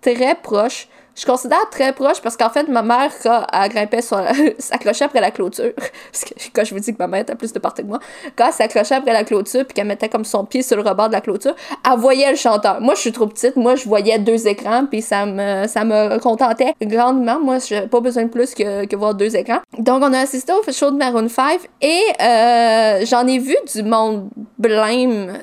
très 0.00 0.34
proche 0.34 0.88
je 1.14 1.26
considère 1.26 1.68
très 1.70 1.92
proche 1.92 2.20
parce 2.22 2.36
qu'en 2.36 2.50
fait, 2.50 2.68
ma 2.68 2.82
mère, 2.82 3.10
quand 3.22 3.46
elle 3.52 4.02
sur. 4.02 4.22
s'accrochait 4.58 5.04
après 5.04 5.20
la 5.20 5.30
clôture, 5.30 5.72
parce 6.12 6.24
que 6.24 6.34
quand 6.52 6.64
je 6.64 6.74
vous 6.74 6.80
dis 6.80 6.92
que 6.92 6.98
ma 6.98 7.06
mère 7.06 7.20
était 7.20 7.34
plus 7.34 7.52
de 7.52 7.58
partie 7.58 7.82
que 7.82 7.88
moi, 7.88 8.00
quand 8.36 8.46
elle 8.46 8.52
s'accrochait 8.52 8.94
après 8.94 9.12
la 9.12 9.24
clôture 9.24 9.64
puis 9.64 9.74
qu'elle 9.74 9.86
mettait 9.86 10.08
comme 10.08 10.24
son 10.24 10.44
pied 10.44 10.62
sur 10.62 10.76
le 10.76 10.82
rebord 10.82 11.08
de 11.08 11.12
la 11.12 11.20
clôture, 11.20 11.54
elle 11.84 11.98
voyait 11.98 12.30
le 12.30 12.36
chanteur. 12.36 12.80
Moi, 12.80 12.94
je 12.94 13.00
suis 13.00 13.12
trop 13.12 13.26
petite, 13.26 13.56
moi, 13.56 13.76
je 13.76 13.84
voyais 13.84 14.18
deux 14.18 14.46
écrans 14.46 14.86
puis 14.86 15.02
ça 15.02 15.26
me, 15.26 15.66
ça 15.66 15.84
me 15.84 16.18
contentait 16.18 16.74
grandement. 16.80 17.38
Moi, 17.40 17.58
j'ai 17.58 17.82
pas 17.82 18.00
besoin 18.00 18.24
de 18.24 18.30
plus 18.30 18.54
que, 18.54 18.86
que 18.86 18.96
voir 18.96 19.14
deux 19.14 19.36
écrans. 19.36 19.60
Donc, 19.78 20.02
on 20.02 20.12
a 20.12 20.20
assisté 20.20 20.52
au 20.52 20.72
show 20.72 20.90
de 20.90 20.96
Maroon 20.96 21.28
5 21.28 21.60
et 21.80 22.00
euh, 22.20 23.04
j'en 23.04 23.26
ai 23.26 23.38
vu 23.38 23.56
du 23.74 23.82
monde 23.82 24.28
blême 24.58 25.38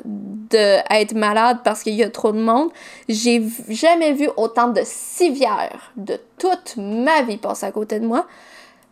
d'être 0.49 1.13
malade 1.13 1.59
parce 1.63 1.83
qu'il 1.83 1.95
y 1.95 2.03
a 2.03 2.09
trop 2.09 2.31
de 2.31 2.39
monde. 2.39 2.69
J'ai 3.07 3.43
jamais 3.69 4.13
vu 4.13 4.29
autant 4.37 4.69
de 4.69 4.81
civières 4.83 5.91
de 5.95 6.19
toute 6.37 6.75
ma 6.77 7.21
vie 7.21 7.37
passer 7.37 7.65
à 7.65 7.71
côté 7.71 7.99
de 7.99 8.05
moi. 8.05 8.25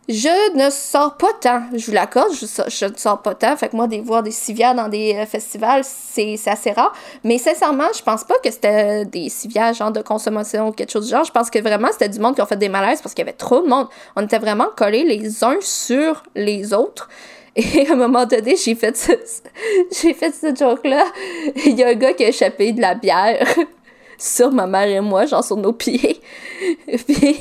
Je 0.08 0.56
ne 0.56 0.70
sors 0.70 1.18
pas 1.18 1.34
tant, 1.38 1.64
je 1.74 1.84
vous 1.84 1.92
l'accorde, 1.92 2.32
je, 2.32 2.86
ne 2.86 2.96
sors 2.96 3.20
pas 3.20 3.34
tant. 3.34 3.54
Fait 3.58 3.68
que 3.68 3.76
moi, 3.76 3.86
des, 3.86 4.00
voir 4.00 4.22
des 4.22 4.30
civières 4.30 4.74
dans 4.74 4.88
des 4.88 5.14
euh, 5.14 5.26
festivals, 5.26 5.82
c'est 5.84 6.38
assez 6.46 6.72
rare. 6.72 6.94
Mais 7.24 7.36
sincèrement, 7.36 7.88
je 7.94 8.02
pense 8.02 8.24
pas 8.24 8.36
que 8.42 8.50
c'était 8.50 9.04
des 9.04 9.28
civières 9.28 9.74
genre 9.74 9.92
de 9.92 10.00
consommation 10.00 10.68
ou 10.68 10.72
quelque 10.72 10.92
chose 10.92 11.04
du 11.04 11.10
genre. 11.10 11.24
Je 11.24 11.30
pense 11.30 11.50
que 11.50 11.58
vraiment, 11.58 11.88
c'était 11.92 12.08
du 12.08 12.20
monde 12.20 12.36
qui 12.36 12.40
a 12.40 12.46
fait 12.46 12.56
des 12.56 12.70
malaises 12.70 13.02
parce 13.02 13.14
qu'il 13.14 13.22
y 13.22 13.28
avait 13.28 13.36
trop 13.36 13.60
de 13.60 13.68
monde. 13.68 13.86
On 14.16 14.22
était 14.22 14.38
vraiment 14.38 14.68
collés 14.74 15.04
les 15.04 15.44
uns 15.44 15.58
sur 15.60 16.22
les 16.34 16.72
autres. 16.72 17.10
Et 17.58 17.88
à 17.88 17.92
un 17.92 17.96
moment 17.96 18.24
donné, 18.24 18.54
j'ai 18.54 18.76
fait 18.76 18.96
ce, 18.96 19.12
j'ai 20.00 20.14
fait 20.14 20.30
ce 20.30 20.54
joke-là. 20.54 21.04
Il 21.66 21.76
y 21.76 21.82
a 21.82 21.88
un 21.88 21.94
gars 21.94 22.12
qui 22.12 22.24
a 22.24 22.28
échappé 22.28 22.70
de 22.70 22.80
la 22.80 22.94
bière 22.94 23.44
sur 24.18 24.52
ma 24.52 24.68
mère 24.68 24.86
et 24.86 25.00
moi, 25.00 25.26
genre 25.26 25.42
sur 25.42 25.56
nos 25.56 25.72
pieds. 25.72 26.20
Puis, 26.86 27.40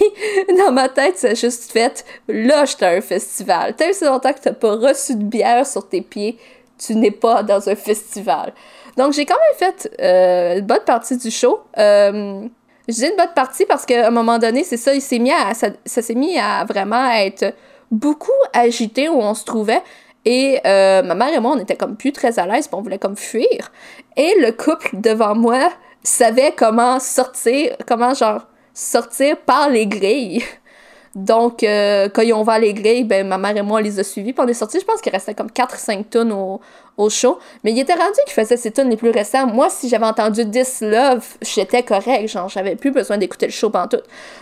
dans 0.57 0.71
ma 0.71 0.89
tête, 0.89 1.19
ça 1.19 1.29
a 1.29 1.33
juste 1.35 1.71
fait, 1.71 2.03
là, 2.27 2.65
j'étais 2.65 2.85
à 2.85 2.89
un 2.89 3.01
festival. 3.01 3.75
Tant 3.75 3.85
si 3.93 4.05
longtemps 4.05 4.33
que 4.33 4.39
t'as 4.39 4.53
pas 4.53 4.75
reçu 4.75 5.15
de 5.15 5.23
bière 5.23 5.67
sur 5.67 5.87
tes 5.87 6.01
pieds, 6.01 6.39
tu 6.79 6.95
n'es 6.95 7.11
pas 7.11 7.43
dans 7.43 7.69
un 7.69 7.75
festival. 7.75 8.53
Donc, 8.97 9.13
j'ai 9.13 9.25
quand 9.25 9.35
même 9.35 9.71
fait 9.71 9.91
euh, 10.01 10.59
une 10.59 10.65
bonne 10.65 10.83
partie 10.83 11.17
du 11.17 11.29
show. 11.29 11.59
Euh, 11.77 12.41
je 12.87 12.93
dis 12.93 13.05
une 13.05 13.17
bonne 13.17 13.33
partie 13.35 13.65
parce 13.67 13.85
qu'à 13.85 14.07
un 14.07 14.11
moment 14.11 14.39
donné, 14.39 14.63
c'est 14.63 14.77
ça, 14.77 14.95
il 14.95 15.01
s'est 15.01 15.19
mis 15.19 15.31
à, 15.31 15.53
ça, 15.53 15.67
ça 15.85 16.01
s'est 16.01 16.15
mis 16.15 16.39
à 16.39 16.65
vraiment 16.65 17.11
être 17.11 17.53
beaucoup 17.91 18.31
agité 18.53 19.09
où 19.09 19.19
on 19.19 19.35
se 19.35 19.43
trouvait. 19.43 19.81
Et 20.29 20.59
euh, 20.67 21.03
ma 21.03 21.15
mère 21.15 21.33
et 21.33 21.39
moi, 21.39 21.53
on 21.55 21.59
était 21.59 21.77
comme 21.77 21.95
plus 21.95 22.11
très 22.11 22.37
à 22.37 22.45
l'aise, 22.45 22.67
on 22.73 22.81
voulait 22.81 22.97
comme 22.97 23.15
fuir. 23.15 23.71
Et 24.17 24.35
le 24.41 24.51
couple 24.51 24.89
devant 24.99 25.33
moi 25.35 25.69
savait 26.03 26.51
comment 26.53 26.99
sortir, 26.99 27.77
comment 27.87 28.13
genre 28.13 28.41
sortir 28.73 29.37
par 29.37 29.69
les 29.69 29.87
grilles. 29.87 30.43
Donc, 31.15 31.63
euh, 31.63 32.09
quand 32.13 32.23
ils 32.23 32.33
ont 32.33 32.41
ouvert 32.41 32.59
les 32.59 32.73
grilles, 32.73 33.05
ben, 33.05 33.25
ma 33.25 33.37
mère 33.37 33.55
et 33.55 33.61
moi, 33.61 33.79
on 33.79 33.81
les 33.81 33.99
a 34.01 34.03
suivis. 34.03 34.33
Puis 34.33 34.43
on 34.45 34.49
est 34.49 34.53
sortis, 34.53 34.81
je 34.81 34.85
pense 34.85 34.99
qu'il 34.99 35.13
restait 35.13 35.33
comme 35.33 35.47
4-5 35.47 36.09
tonnes 36.09 36.33
au, 36.33 37.09
show. 37.09 37.39
Mais 37.63 37.71
il 37.71 37.79
était 37.79 37.93
rendu 37.93 38.19
qu'il 38.25 38.33
faisait 38.33 38.57
ces 38.57 38.71
tonnes 38.71 38.89
les 38.89 38.97
plus 38.97 39.11
récents. 39.11 39.47
Moi, 39.47 39.69
si 39.69 39.87
j'avais 39.87 40.05
entendu 40.05 40.43
10 40.43 40.81
Love, 40.81 41.25
j'étais 41.41 41.83
correct. 41.83 42.27
Genre, 42.27 42.49
j'avais 42.49 42.75
plus 42.75 42.91
besoin 42.91 43.17
d'écouter 43.17 43.45
le 43.45 43.53
show 43.53 43.69
tout. 43.69 43.97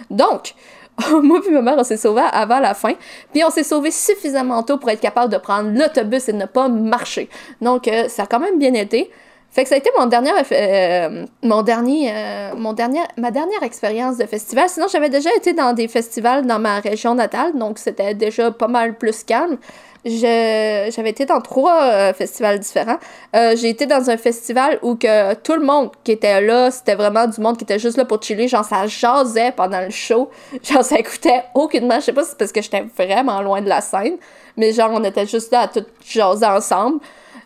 Donc, 0.09 0.55
moi 1.23 1.41
puis 1.41 1.51
ma 1.51 1.61
mère, 1.61 1.75
on 1.77 1.83
s'est 1.83 1.97
sauvés 1.97 2.23
avant 2.31 2.59
la 2.59 2.73
fin. 2.73 2.93
Puis 3.33 3.43
on 3.43 3.49
s'est 3.49 3.63
sauvés 3.63 3.91
suffisamment 3.91 4.63
tôt 4.63 4.77
pour 4.77 4.89
être 4.89 5.01
capable 5.01 5.31
de 5.31 5.37
prendre 5.37 5.71
l'autobus 5.71 6.29
et 6.29 6.33
de 6.33 6.37
ne 6.37 6.45
pas 6.45 6.69
marcher. 6.69 7.29
Donc, 7.61 7.87
euh, 7.87 8.07
ça 8.07 8.23
a 8.23 8.25
quand 8.25 8.39
même 8.39 8.59
bien 8.59 8.73
été. 8.73 9.11
Fait 9.55 9.63
que 9.63 9.69
ça 9.69 9.75
a 9.75 9.77
été 9.77 9.89
mon 9.97 10.07
dernier, 10.07 10.31
euh, 10.51 11.25
mon 11.41 11.61
dernier, 11.61 12.11
euh, 12.11 12.49
mon 12.57 12.75
ma 13.15 13.31
dernière 13.31 13.63
expérience 13.63 14.17
de 14.17 14.25
festival. 14.25 14.67
Sinon, 14.67 14.87
j'avais 14.91 15.07
déjà 15.07 15.33
été 15.33 15.53
dans 15.53 15.71
des 15.71 15.87
festivals 15.87 16.45
dans 16.45 16.59
ma 16.59 16.81
région 16.81 17.15
natale, 17.15 17.57
donc 17.57 17.79
c'était 17.79 18.13
déjà 18.13 18.51
pas 18.51 18.67
mal 18.67 18.97
plus 18.97 19.23
calme. 19.23 19.57
J'avais 20.03 21.09
été 21.09 21.25
dans 21.25 21.39
trois 21.39 21.83
euh, 21.83 22.13
festivals 22.13 22.59
différents. 22.59 22.97
J'ai 23.33 23.69
été 23.69 23.85
dans 23.85 24.09
un 24.09 24.17
festival 24.17 24.77
où 24.81 24.95
que 24.95 25.33
tout 25.35 25.55
le 25.55 25.65
monde 25.65 25.91
qui 26.03 26.11
était 26.11 26.41
là, 26.41 26.69
c'était 26.69 26.95
vraiment 26.95 27.25
du 27.25 27.39
monde 27.39 27.55
qui 27.57 27.63
était 27.63 27.79
juste 27.79 27.95
là 27.95 28.03
pour 28.03 28.21
chiller. 28.21 28.49
Genre, 28.49 28.65
ça 28.65 28.87
jasait 28.87 29.53
pendant 29.55 29.79
le 29.79 29.89
show. 29.89 30.29
Genre, 30.63 30.83
ça 30.83 30.99
écoutait 30.99 31.45
aucunement. 31.53 31.95
Je 32.01 32.07
sais 32.07 32.13
pas 32.13 32.23
si 32.23 32.31
c'est 32.31 32.37
parce 32.37 32.51
que 32.51 32.61
j'étais 32.61 32.83
vraiment 32.97 33.41
loin 33.41 33.61
de 33.61 33.69
la 33.69 33.79
scène, 33.79 34.17
mais 34.57 34.73
genre, 34.73 34.91
on 34.93 35.03
était 35.05 35.25
juste 35.25 35.53
là 35.53 35.61
à 35.61 35.67
tout 35.69 35.85
jaser 36.05 36.45
ensemble. 36.45 36.99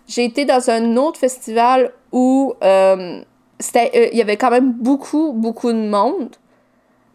J'ai 0.10 0.26
été 0.26 0.44
dans 0.44 0.72
un 0.72 0.98
autre 0.98 1.20
festival 1.20 1.92
où 2.12 2.56
euh, 2.64 3.22
euh, 3.76 4.10
il 4.12 4.18
y 4.18 4.22
avait 4.22 4.38
quand 4.38 4.50
même 4.50 4.74
beaucoup, 4.74 5.34
beaucoup 5.34 5.72
de 5.72 5.88
monde 5.88 6.36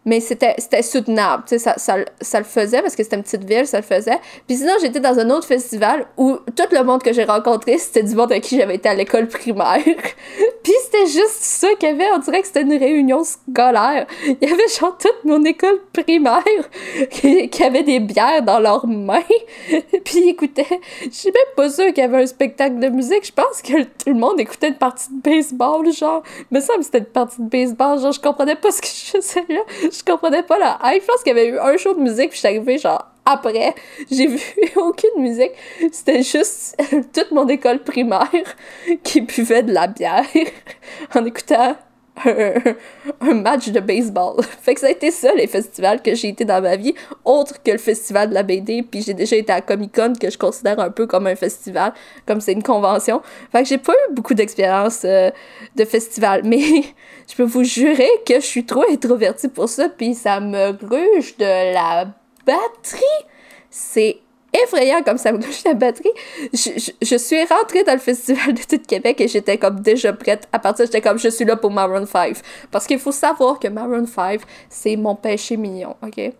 mais 0.05 0.19
c'était, 0.19 0.55
soutenable. 0.83 1.43
Tu 1.47 1.57
sais, 1.57 1.59
ça, 1.59 1.73
ça, 1.77 1.95
ça, 2.21 2.37
le 2.37 2.45
faisait 2.45 2.81
parce 2.81 2.95
que 2.95 3.03
c'était 3.03 3.15
une 3.15 3.23
petite 3.23 3.43
ville, 3.43 3.65
ça 3.65 3.77
le 3.77 3.83
faisait. 3.83 4.19
Puis 4.47 4.57
sinon, 4.57 4.73
j'étais 4.79 4.99
dans 4.99 5.17
un 5.17 5.29
autre 5.31 5.47
festival 5.47 6.05
où 6.15 6.37
tout 6.55 6.63
le 6.71 6.83
monde 6.83 7.01
que 7.01 7.11
j'ai 7.11 7.23
rencontré, 7.23 7.79
c'était 7.79 8.03
du 8.03 8.15
monde 8.15 8.31
avec 8.31 8.43
qui 8.43 8.57
j'avais 8.57 8.75
été 8.75 8.87
à 8.87 8.93
l'école 8.93 9.27
primaire. 9.27 9.81
Puis 10.63 10.73
c'était 10.83 11.07
juste 11.07 11.41
ça 11.41 11.67
qu'il 11.79 11.89
y 11.89 11.91
avait. 11.91 12.11
On 12.13 12.19
dirait 12.19 12.41
que 12.41 12.47
c'était 12.47 12.61
une 12.61 12.77
réunion 12.77 13.23
scolaire. 13.23 14.05
Il 14.25 14.37
y 14.47 14.51
avait 14.51 14.67
genre 14.79 14.95
toute 14.97 15.23
mon 15.23 15.43
école 15.43 15.79
primaire 15.91 16.43
qui, 17.09 17.63
avait 17.63 17.83
des 17.83 17.99
bières 17.99 18.43
dans 18.43 18.59
leurs 18.59 18.85
mains. 18.85 19.21
Puis 20.05 20.29
écoutaient. 20.29 20.81
Je 21.03 21.09
suis 21.09 21.31
même 21.31 21.55
pas 21.55 21.69
sûre 21.69 21.87
qu'il 21.87 21.99
y 21.99 22.01
avait 22.01 22.21
un 22.21 22.27
spectacle 22.27 22.77
de 22.77 22.89
musique. 22.89 23.25
Je 23.25 23.31
pense 23.31 23.61
que 23.63 23.83
tout 23.83 24.09
le 24.09 24.15
monde 24.15 24.39
écoutait 24.39 24.67
une 24.67 24.75
partie 24.75 25.07
de 25.09 25.21
baseball, 25.21 25.91
genre. 25.91 26.21
Mais 26.51 26.61
ça, 26.61 26.73
c'était 26.81 26.99
une 26.99 27.05
partie 27.05 27.41
de 27.41 27.49
baseball. 27.49 27.99
Genre, 27.99 28.11
je 28.11 28.21
comprenais 28.21 28.55
pas 28.55 28.69
ce 28.69 28.81
que 28.81 28.87
je 28.87 29.17
faisais 29.17 29.45
là 29.49 29.61
je 29.99 30.03
comprenais 30.03 30.43
pas 30.43 30.57
la 30.57 30.79
hype. 30.83 31.01
Je 31.01 31.07
pense 31.07 31.23
qu'il 31.23 31.35
y 31.35 31.39
avait 31.39 31.49
eu 31.49 31.59
un 31.59 31.77
show 31.77 31.93
de 31.93 31.99
musique, 31.99 32.29
puis 32.29 32.35
je 32.35 32.39
suis 32.39 32.47
arrivée 32.47 32.77
genre 32.77 33.05
après. 33.25 33.73
J'ai 34.11 34.27
vu 34.27 34.39
aucune 34.75 35.21
musique. 35.21 35.51
C'était 35.91 36.23
juste 36.23 36.77
toute 37.13 37.31
mon 37.31 37.47
école 37.47 37.79
primaire 37.83 38.29
qui 39.03 39.21
buvait 39.21 39.63
de 39.63 39.73
la 39.73 39.87
bière 39.87 40.25
en 41.15 41.25
écoutant 41.25 41.75
un, 42.25 43.33
match 43.33 43.69
de 43.69 43.79
baseball. 43.79 44.41
Fait 44.61 44.73
que 44.73 44.79
ça 44.79 44.87
a 44.87 44.89
été 44.89 45.11
ça, 45.11 45.33
les 45.33 45.47
festivals 45.47 46.01
que 46.01 46.15
j'ai 46.15 46.29
été 46.29 46.45
dans 46.45 46.61
ma 46.61 46.75
vie, 46.75 46.95
autre 47.23 47.61
que 47.61 47.71
le 47.71 47.77
festival 47.77 48.29
de 48.29 48.33
la 48.33 48.43
BD, 48.43 48.83
puis 48.83 49.01
j'ai 49.01 49.13
déjà 49.13 49.35
été 49.35 49.51
à 49.51 49.61
Comic 49.61 49.93
Con, 49.93 50.13
que 50.19 50.29
je 50.29 50.37
considère 50.37 50.79
un 50.79 50.89
peu 50.89 51.07
comme 51.07 51.27
un 51.27 51.35
festival, 51.35 51.93
comme 52.25 52.39
c'est 52.39 52.53
une 52.53 52.63
convention. 52.63 53.21
Fait 53.51 53.63
que 53.63 53.69
j'ai 53.69 53.77
pas 53.77 53.93
eu 53.93 54.13
beaucoup 54.13 54.33
d'expérience 54.33 55.01
euh, 55.03 55.29
de 55.75 55.85
festival, 55.85 56.41
mais 56.45 56.61
je 57.27 57.35
peux 57.35 57.43
vous 57.43 57.63
jurer 57.63 58.09
que 58.25 58.35
je 58.35 58.45
suis 58.45 58.65
trop 58.65 58.83
introvertie 58.89 59.49
pour 59.49 59.67
ça, 59.67 59.89
puis 59.89 60.15
ça 60.15 60.39
me 60.39 60.71
gruge 60.71 61.37
de 61.37 61.73
la 61.73 62.05
batterie. 62.45 63.25
C'est 63.69 64.19
effrayant 64.63 65.01
comme 65.03 65.17
ça 65.17 65.31
me 65.31 65.39
touche 65.39 65.63
la 65.63 65.73
batterie. 65.73 66.11
Je, 66.53 66.91
je, 67.01 67.15
suis 67.15 67.43
rentrée 67.45 67.83
dans 67.83 67.93
le 67.93 67.99
Festival 67.99 68.53
d'été 68.53 68.77
de 68.77 68.85
Québec 68.85 69.21
et 69.21 69.27
j'étais 69.27 69.57
comme 69.57 69.79
déjà 69.79 70.13
prête. 70.13 70.47
À 70.51 70.59
partir, 70.59 70.85
j'étais 70.85 71.01
comme 71.01 71.19
je 71.19 71.29
suis 71.29 71.45
là 71.45 71.55
pour 71.55 71.71
Maroon 71.71 72.05
5. 72.05 72.37
Parce 72.71 72.87
qu'il 72.87 72.99
faut 72.99 73.11
savoir 73.11 73.59
que 73.59 73.67
Maroon 73.67 74.05
5, 74.05 74.41
c'est 74.69 74.95
mon 74.95 75.15
péché 75.15 75.57
mignon, 75.57 75.95
ok? 76.01 76.31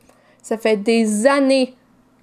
Ça 0.42 0.58
fait 0.58 0.78
des 0.78 1.26
années 1.26 1.74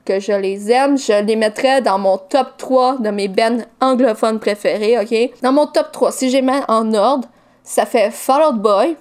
que 0.04 0.20
je 0.20 0.32
les 0.32 0.70
aime. 0.70 0.98
Je 0.98 1.24
les 1.24 1.36
mettrais 1.36 1.82
dans 1.82 1.98
mon 1.98 2.18
top 2.18 2.56
3 2.58 2.98
de 2.98 3.10
mes 3.10 3.28
bands 3.28 3.64
anglophones 3.80 4.38
préférés, 4.38 4.98
ok? 4.98 5.40
Dans 5.42 5.52
mon 5.52 5.66
top 5.66 5.92
3, 5.92 6.12
si 6.12 6.30
j'ai 6.30 6.42
mis 6.42 6.52
en 6.68 6.92
ordre, 6.94 7.28
ça 7.62 7.86
fait 7.86 8.10
Fall 8.10 8.42
Out 8.48 8.60
Boy, 8.60 8.96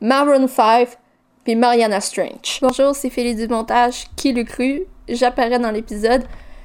Maroon 0.00 0.48
5, 0.48 0.88
puis 1.44 1.56
Mariana 1.56 2.00
Strange. 2.00 2.60
Bonjour, 2.60 2.94
c'est 2.94 3.10
Philly 3.10 3.34
du 3.34 3.48
montage. 3.48 4.04
Qui 4.16 4.32
le 4.32 4.44
cru? 4.44 4.86
J'apparais 5.08 5.58
dans 5.58 5.70
l'épisode. 5.70 6.24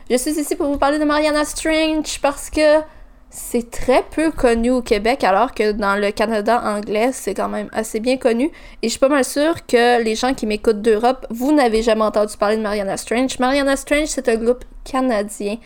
Je 0.09 0.15
suis 0.15 0.39
ici 0.39 0.55
pour 0.55 0.67
vous 0.67 0.77
parler 0.77 0.99
de 0.99 1.03
Mariana 1.03 1.43
Strange 1.45 2.19
parce 2.21 2.49
que 2.49 2.81
c'est 3.29 3.69
très 3.69 4.03
peu 4.03 4.31
connu 4.31 4.71
au 4.71 4.81
Québec, 4.81 5.23
alors 5.23 5.53
que 5.53 5.73
dans 5.73 5.95
le 5.95 6.11
Canada 6.11 6.61
anglais, 6.63 7.09
c'est 7.11 7.33
quand 7.33 7.49
même 7.49 7.69
assez 7.73 7.99
bien 7.99 8.17
connu. 8.17 8.45
Et 8.81 8.87
je 8.87 8.91
suis 8.91 8.99
pas 8.99 9.09
mal 9.09 9.25
sûre 9.25 9.65
que 9.65 10.01
les 10.01 10.15
gens 10.15 10.33
qui 10.33 10.45
m'écoutent 10.45 10.81
d'Europe, 10.81 11.25
vous 11.29 11.51
n'avez 11.51 11.83
jamais 11.83 12.03
entendu 12.03 12.37
parler 12.37 12.57
de 12.57 12.61
Mariana 12.61 12.95
Strange. 12.95 13.37
Mariana 13.39 13.75
Strange, 13.75 14.07
c'est 14.07 14.29
un 14.29 14.37
groupe 14.37 14.63
canadien 14.85 15.57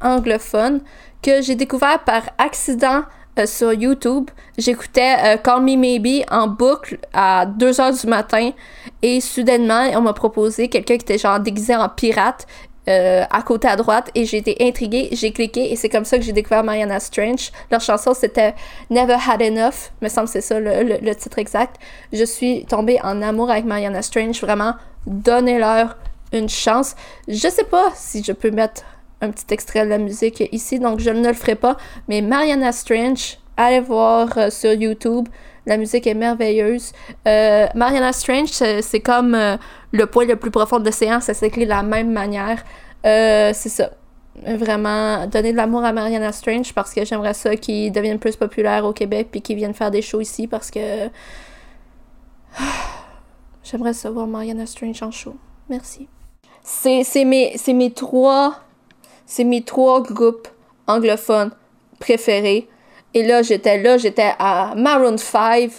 anglophone 0.00 0.80
que 1.20 1.42
j'ai 1.42 1.56
découvert 1.56 2.04
par 2.04 2.22
accident 2.38 3.02
euh, 3.38 3.46
sur 3.46 3.72
YouTube. 3.72 4.30
J'écoutais 4.56 5.14
euh, 5.24 5.36
Call 5.36 5.62
Me 5.62 5.76
Maybe 5.76 6.24
en 6.30 6.48
boucle 6.48 6.98
à 7.12 7.46
2 7.46 7.80
heures 7.80 7.92
du 7.92 8.06
matin 8.06 8.50
et 9.02 9.20
soudainement, 9.20 9.88
on 9.94 10.00
m'a 10.00 10.12
proposé 10.12 10.68
quelqu'un 10.68 10.96
qui 10.96 11.02
était 11.02 11.18
genre 11.18 11.40
déguisé 11.40 11.76
en 11.76 11.88
pirate 11.88 12.46
euh, 12.88 13.24
à 13.30 13.42
côté 13.42 13.68
à 13.68 13.76
droite 13.76 14.10
et 14.14 14.24
j'ai 14.24 14.38
été 14.38 14.56
intriguée, 14.60 15.10
j'ai 15.12 15.30
cliqué 15.30 15.70
et 15.70 15.76
c'est 15.76 15.88
comme 15.88 16.04
ça 16.04 16.16
que 16.16 16.24
j'ai 16.24 16.32
découvert 16.32 16.64
Mariana 16.64 17.00
Strange. 17.00 17.52
Leur 17.70 17.80
chanson 17.80 18.14
c'était 18.14 18.54
Never 18.88 19.16
Had 19.28 19.42
Enough, 19.42 19.92
me 20.00 20.08
semble 20.08 20.28
c'est 20.28 20.40
ça 20.40 20.58
le, 20.58 20.98
le, 21.00 21.14
titre 21.14 21.38
exact. 21.38 21.76
Je 22.12 22.24
suis 22.24 22.64
tombée 22.64 22.98
en 23.02 23.20
amour 23.20 23.50
avec 23.50 23.66
Mariana 23.66 24.00
Strange, 24.02 24.40
vraiment 24.40 24.74
donnez-leur 25.06 25.96
une 26.32 26.48
chance. 26.48 26.96
Je 27.26 27.48
sais 27.48 27.64
pas 27.64 27.90
si 27.94 28.24
je 28.24 28.32
peux 28.32 28.50
mettre 28.50 28.82
un 29.20 29.30
petit 29.30 29.46
extrait 29.50 29.84
de 29.84 29.90
la 29.90 29.98
musique 29.98 30.42
ici, 30.52 30.78
donc 30.78 31.00
je 31.00 31.10
ne 31.10 31.26
le 31.26 31.34
ferai 31.34 31.54
pas. 31.54 31.76
Mais 32.08 32.20
Mariana 32.20 32.72
Strange, 32.72 33.38
allez 33.56 33.80
voir 33.80 34.36
euh, 34.36 34.50
sur 34.50 34.72
YouTube. 34.72 35.28
La 35.66 35.76
musique 35.76 36.06
est 36.06 36.14
merveilleuse. 36.14 36.92
Euh, 37.26 37.66
Mariana 37.74 38.12
Strange, 38.12 38.48
c'est 38.48 39.00
comme 39.00 39.34
euh, 39.34 39.56
le 39.92 40.06
point 40.06 40.24
le 40.24 40.36
plus 40.36 40.50
profond 40.50 40.78
de 40.78 40.84
l'océan, 40.86 41.20
ça 41.20 41.34
s'écrit 41.34 41.64
de 41.64 41.70
la 41.70 41.82
même 41.82 42.10
manière. 42.10 42.64
c'est 43.04 43.52
ça. 43.54 43.90
Vraiment, 44.46 45.26
donner 45.26 45.50
de 45.50 45.56
l'amour 45.56 45.84
à 45.84 45.92
Mariana 45.92 46.30
Strange 46.30 46.72
parce 46.72 46.94
que 46.94 47.04
j'aimerais 47.04 47.34
ça 47.34 47.56
qu'il 47.56 47.90
devienne 47.90 48.20
plus 48.20 48.36
populaire 48.36 48.84
au 48.84 48.92
Québec 48.92 49.28
puis 49.32 49.42
qu'il 49.42 49.56
vienne 49.56 49.74
faire 49.74 49.90
des 49.90 50.00
shows 50.00 50.20
ici 50.20 50.46
parce 50.46 50.70
que. 50.70 51.08
J'aimerais 53.64 53.92
savoir 53.92 54.26
Mariana 54.26 54.64
Strange 54.64 55.02
en 55.02 55.10
show. 55.10 55.36
Merci. 55.68 56.08
C'est 56.62 57.24
mes, 57.24 57.54
mes 57.74 57.90
trois 57.90 58.67
c'est 59.28 59.44
mes 59.44 59.62
trois 59.62 60.02
groupes 60.02 60.48
anglophones 60.88 61.52
préférés. 62.00 62.66
Et 63.14 63.22
là, 63.22 63.42
j'étais 63.42 63.80
là, 63.80 63.98
j'étais 63.98 64.32
à 64.38 64.74
Maroon 64.74 65.18
5. 65.18 65.70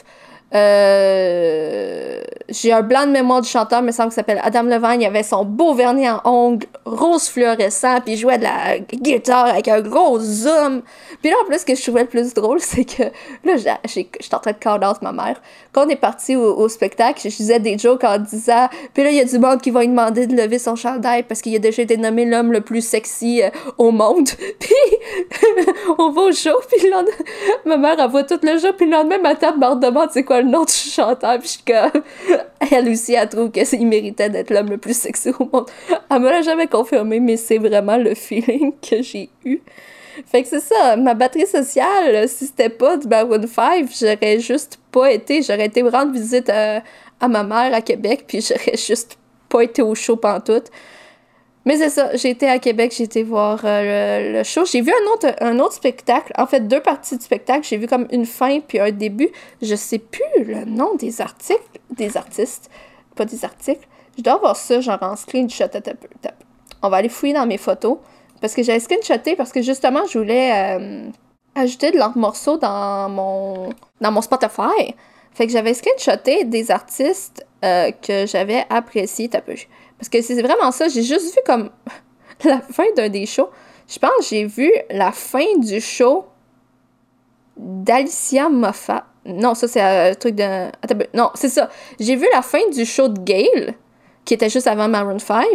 Euh, 0.56 2.22
j'ai 2.50 2.72
un 2.72 2.82
blanc 2.82 3.06
de 3.06 3.12
mémoire 3.12 3.41
du 3.41 3.50
chanteur, 3.50 3.82
me 3.82 3.91
semble 3.91 4.10
qu'il 4.10 4.15
s'appelle 4.15 4.41
Adam 4.44 4.63
Levine. 4.63 5.01
Il 5.01 5.06
avait 5.06 5.24
son 5.24 5.46
beau 5.46 5.74
vernis 5.74 6.10
en 6.10 6.22
ongles, 6.25 6.65
rose 6.86 7.27
fluorescent, 7.29 8.01
puis 8.01 8.13
il 8.13 8.18
jouait 8.18 8.38
de 8.38 8.44
la 8.44 8.79
guitare 8.79 9.46
avec 9.46 9.68
un 9.68 9.82
gros 9.82 10.20
zoom. 10.20 10.82
Puis 11.22 11.29
là, 11.29 11.38
en 11.44 11.46
plus, 11.46 11.60
ce 11.60 11.65
que 11.65 11.75
je 11.75 11.82
trouvais 11.82 12.01
le 12.01 12.08
plus 12.08 12.34
drôle, 12.34 12.60
c'est 12.62 12.86
que 12.86 13.03
là, 13.44 13.56
j'étais 13.86 14.36
en 14.36 14.39
train 14.39 14.51
de 14.51 14.58
call 14.58 14.84
out 14.84 15.01
ma 15.01 15.12
mère. 15.12 15.39
Quand 15.72 15.86
on 15.86 15.89
est 15.89 15.96
parti 15.96 16.36
au, 16.36 16.68
spectacle, 16.68 17.22
je 17.24 17.36
disais 17.36 17.60
des 17.60 17.77
jokes 17.77 18.03
en 18.03 18.18
disant, 18.18 18.70
puis 18.94 19.03
là, 19.03 19.12
il 19.12 19.18
y 19.18 19.22
a 19.22 19.25
du 19.25 19.38
monde 19.38 19.62
qui 19.62 19.72
va 19.72 19.82
lui 19.82 19.88
demander 19.88 20.27
de 20.27 20.36
lever 20.36 20.60
son 20.60 20.75
chandail 20.75 21.24
parce 21.24 21.41
qu'il 21.41 21.56
a 21.56 21.60
déjà 21.60 21.84
été 21.84 21.98
nommé 21.98 22.25
l'homme 22.25 22.51
le 22.51 22.62
plus 22.62 22.82
sexy 22.82 23.41
euh, 23.44 23.50
au 23.77 23.91
monde. 23.91 24.29
Puis 24.60 24.74
on 25.98 26.12
va 26.12 26.22
au 26.22 26.32
show, 26.32 26.56
puis 26.68 26.89
ma 27.65 27.77
mère, 27.77 27.96
elle 28.00 28.10
voit 28.10 28.24
tout 28.24 28.39
le 28.41 28.58
show, 28.58 28.74
puis 28.75 28.86
le 28.86 28.91
lendemain, 28.91 29.18
ma 29.22 29.36
tante 29.36 29.58
me 29.58 29.79
demande 29.79 30.10
c'est 30.12 30.24
quoi 30.24 30.38
le 30.41 30.50
nom 30.50 30.65
du 30.65 30.74
chanteur, 30.74 31.39
puis 31.39 31.60
comme, 31.65 32.03
elle 32.72 32.89
aussi, 32.89 33.13
elle 33.13 33.29
trouve 33.29 33.51
qu'il 33.51 33.88
méritait 33.88 34.29
d'être 34.29 34.51
l'homme 34.51 34.69
le 34.69 34.77
plus 34.77 34.98
sexy 34.98 35.29
au 35.29 35.50
monde. 35.51 35.69
Elle 36.10 36.19
me 36.19 36.29
l'a 36.29 36.41
jamais 36.41 36.67
confirmé, 36.67 37.19
mais 37.19 37.38
c'est 37.38 37.58
vraiment 37.58 37.98
le 37.98 38.15
feeling 38.15 38.74
que 38.81 39.01
j'ai 39.01 39.29
eu. 39.46 39.60
Fait 40.25 40.43
que 40.43 40.50
c'est 40.50 40.60
ça, 40.60 40.98
ma 40.98 41.13
batterie 41.13 41.48
sociale, 41.48 42.27
si 42.27 42.48
c'était 42.48 42.69
pas 42.69 42.98
du 42.98 43.08
Maroon 43.08 43.48
5, 43.48 43.88
j'aurais 44.00 44.39
juste 44.39 44.77
pas 44.91 45.12
été, 45.12 45.41
j'aurais 45.41 45.67
été 45.67 45.81
rendre 45.81 46.12
visite 46.12 46.50
à, 46.50 46.84
à 47.22 47.27
ma 47.27 47.43
mère 47.43 47.74
à 47.74 47.81
Québec, 47.81 48.25
puis 48.27 48.41
j'aurais 48.48 48.77
juste 48.77 49.17
pas 49.48 49.62
été 49.62 49.81
au 49.81 49.96
show 49.96 50.15
pantoute. 50.15 50.69
Mais 51.65 51.77
c'est 51.77 51.89
ça, 51.89 52.13
été 52.13 52.47
à 52.47 52.57
Québec, 52.57 52.93
j'ai 52.95 53.03
été 53.03 53.21
voir 53.23 53.61
euh, 53.63 54.33
le, 54.33 54.43
show. 54.43 54.65
J'ai 54.65 54.81
vu 54.81 54.91
un 54.91 55.13
autre, 55.13 55.35
un 55.41 55.59
autre 55.59 55.73
spectacle, 55.73 56.31
en 56.37 56.47
fait 56.47 56.61
deux 56.61 56.81
parties 56.81 57.17
du 57.17 57.23
spectacle. 57.23 57.67
J'ai 57.67 57.77
vu 57.77 57.87
comme 57.87 58.07
une 58.11 58.25
fin 58.25 58.59
puis 58.61 58.79
un 58.79 58.91
début. 58.91 59.29
Je 59.61 59.75
sais 59.75 59.99
plus 59.99 60.43
le 60.43 60.65
nom 60.65 60.95
des 60.95 61.21
articles, 61.21 61.59
des 61.91 62.15
artistes, 62.17 62.69
pas 63.15 63.25
des 63.25 63.43
articles. 63.43 63.87
Je 64.17 64.23
dois 64.23 64.33
avoir 64.33 64.55
ça, 64.55 64.79
genre 64.79 64.99
en 65.01 65.15
screenshot. 65.15 65.65
On 66.81 66.89
va 66.89 66.97
aller 66.97 67.09
fouiller 67.09 67.33
dans 67.33 67.45
mes 67.45 67.57
photos. 67.57 67.97
Parce 68.41 68.53
que 68.53 68.63
j'avais 68.63 68.79
screenshoté 68.79 69.35
parce 69.35 69.51
que 69.51 69.61
justement, 69.61 70.05
je 70.09 70.17
voulais 70.17 70.51
euh, 70.53 71.09
ajouter 71.55 71.91
de 71.91 71.97
leurs 71.97 72.17
morceaux 72.17 72.57
dans 72.57 73.09
mon, 73.09 73.69
dans 73.99 74.11
mon 74.11 74.21
Spotify. 74.21 74.95
Fait 75.33 75.45
que 75.45 75.51
j'avais 75.51 75.73
screenshoté 75.73 76.45
des 76.45 76.71
artistes 76.71 77.45
euh, 77.63 77.91
que 77.91 78.25
j'avais 78.25 78.65
appréciés. 78.69 79.29
peu. 79.29 79.55
Parce 80.00 80.10
que 80.10 80.22
c'est 80.22 80.41
vraiment 80.41 80.72
ça. 80.72 80.88
J'ai 80.88 81.03
juste 81.03 81.36
vu 81.36 81.41
comme 81.46 81.70
la 82.46 82.62
fin 82.62 82.86
d'un 82.96 83.10
des 83.10 83.25
shows. 83.25 83.50
Je 83.88 84.00
pense 84.00 84.12
que 84.20 84.24
j'ai 84.24 84.46
vu 84.46 84.72
la 84.89 85.12
fin 85.12 85.58
du 85.58 85.82
show 85.82 86.25
d'Alicia 87.58 88.50
Moffat. 88.50 89.06
Non, 89.25 89.53
ça, 89.53 89.68
c'est 89.68 89.82
un 89.82 90.13
truc 90.15 90.36
de. 90.36 90.68
Attends, 90.82 90.98
non, 91.13 91.32
c'est 91.36 91.50
ça. 91.50 91.70
J'ai 92.00 92.15
vu 92.15 92.25
la 92.32 92.41
fin 92.41 92.68
du 92.72 92.86
show 92.86 93.10
de 93.10 93.20
Gale, 93.20 93.75
qui 94.24 94.34
était 94.34 94.50
juste 94.50 94.68
avant 94.68 94.88
Maroon 94.88 95.20
5. 95.20 95.46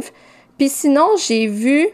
Puis 0.59 0.69
sinon, 0.69 1.17
j'ai 1.17 1.47
vu. 1.47 1.89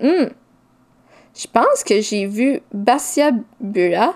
Hmm. 0.00 0.28
Je 1.36 1.46
pense 1.52 1.82
que 1.84 2.00
j'ai 2.00 2.26
vu 2.26 2.60
Bassia 2.72 3.32
Bula, 3.58 4.14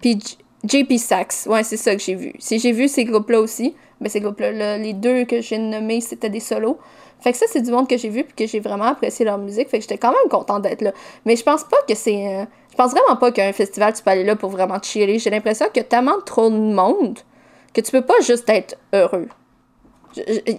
puis 0.00 0.18
JP 0.64 0.98
Sachs. 0.98 1.46
Ouais, 1.46 1.62
c'est 1.62 1.76
ça 1.76 1.94
que 1.94 2.02
j'ai 2.02 2.16
vu. 2.16 2.32
Si 2.40 2.58
j'ai 2.58 2.72
vu 2.72 2.88
ces 2.88 3.04
groupes-là 3.04 3.40
aussi 3.40 3.76
mais 4.00 4.08
ces 4.08 4.20
groupes-là, 4.20 4.78
les 4.78 4.92
deux 4.92 5.24
que 5.24 5.40
j'ai 5.40 5.58
nommés, 5.58 6.00
c'était 6.00 6.30
des 6.30 6.40
solos. 6.40 6.78
Fait 7.20 7.32
que 7.32 7.38
ça, 7.38 7.46
c'est 7.48 7.62
du 7.62 7.70
monde 7.70 7.88
que 7.88 7.96
j'ai 7.96 8.10
vu 8.10 8.24
puis 8.24 8.34
que 8.34 8.46
j'ai 8.46 8.60
vraiment 8.60 8.84
apprécié 8.84 9.24
leur 9.24 9.38
musique. 9.38 9.68
Fait 9.68 9.78
que 9.78 9.82
j'étais 9.82 9.98
quand 9.98 10.10
même 10.10 10.28
contente 10.30 10.62
d'être 10.62 10.82
là. 10.82 10.92
Mais 11.24 11.36
je 11.36 11.42
pense 11.42 11.64
pas 11.64 11.78
que 11.88 11.94
c'est. 11.94 12.26
Euh, 12.26 12.44
je 12.70 12.76
pense 12.76 12.90
vraiment 12.90 13.16
pas 13.16 13.32
qu'un 13.32 13.52
festival, 13.52 13.94
tu 13.94 14.02
peux 14.02 14.10
aller 14.10 14.24
là 14.24 14.36
pour 14.36 14.50
vraiment 14.50 14.78
chiller. 14.82 15.18
J'ai 15.18 15.30
l'impression 15.30 15.66
qu'il 15.66 15.78
y 15.78 15.80
a 15.80 15.88
tellement 15.88 16.20
trop 16.24 16.50
de 16.50 16.56
monde 16.56 17.18
que 17.72 17.80
tu 17.80 17.90
peux 17.90 18.02
pas 18.02 18.20
juste 18.20 18.48
être 18.48 18.76
heureux. 18.92 19.28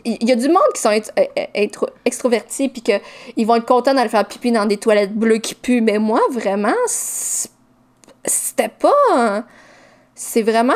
Il 0.05 0.27
y 0.27 0.31
a 0.31 0.35
du 0.35 0.49
monde 0.49 0.67
qui 0.73 0.81
sont 0.81 0.91
être, 0.91 1.91
extrovertis 2.05 2.69
puis 2.69 2.81
qu'ils 2.83 3.47
vont 3.47 3.55
être 3.55 3.65
contents 3.65 3.95
d'aller 3.95 4.09
faire 4.09 4.27
pipi 4.27 4.51
dans 4.51 4.65
des 4.65 4.77
toilettes 4.77 5.15
bleues 5.15 5.39
qui 5.39 5.55
puent. 5.55 5.81
Mais 5.81 5.97
moi, 5.97 6.21
vraiment, 6.31 6.75
c'était 6.87 8.69
pas. 8.69 9.43
C'est 10.13 10.43
vraiment 10.43 10.73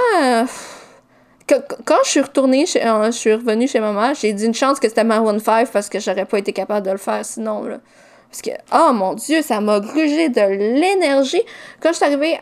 quand 1.85 1.97
je 2.03 2.09
suis 2.09 2.21
retournée, 2.21 2.65
euh, 2.75 3.05
je 3.05 3.11
suis 3.11 3.33
revenue 3.33 3.67
chez 3.67 3.79
ma 3.79 3.91
mère, 3.91 4.13
j'ai 4.15 4.33
dit 4.33 4.45
une 4.45 4.53
chance 4.53 4.79
que 4.79 4.87
c'était 4.87 5.03
Maroon 5.03 5.39
5 5.39 5.69
parce 5.71 5.89
que 5.89 5.99
j'aurais 5.99 6.25
pas 6.25 6.39
été 6.39 6.53
capable 6.53 6.85
de 6.85 6.91
le 6.91 6.97
faire 6.97 7.25
sinon. 7.25 7.63
Là. 7.63 7.77
Parce 8.29 8.41
que, 8.41 8.51
oh 8.73 8.93
mon 8.93 9.13
Dieu, 9.13 9.41
ça 9.41 9.59
m'a 9.59 9.79
grugé 9.79 10.29
de 10.29 10.41
l'énergie. 10.41 11.41
Quand 11.81 11.89
je 11.89 11.97
suis 11.97 12.05
arrivée, 12.05 12.39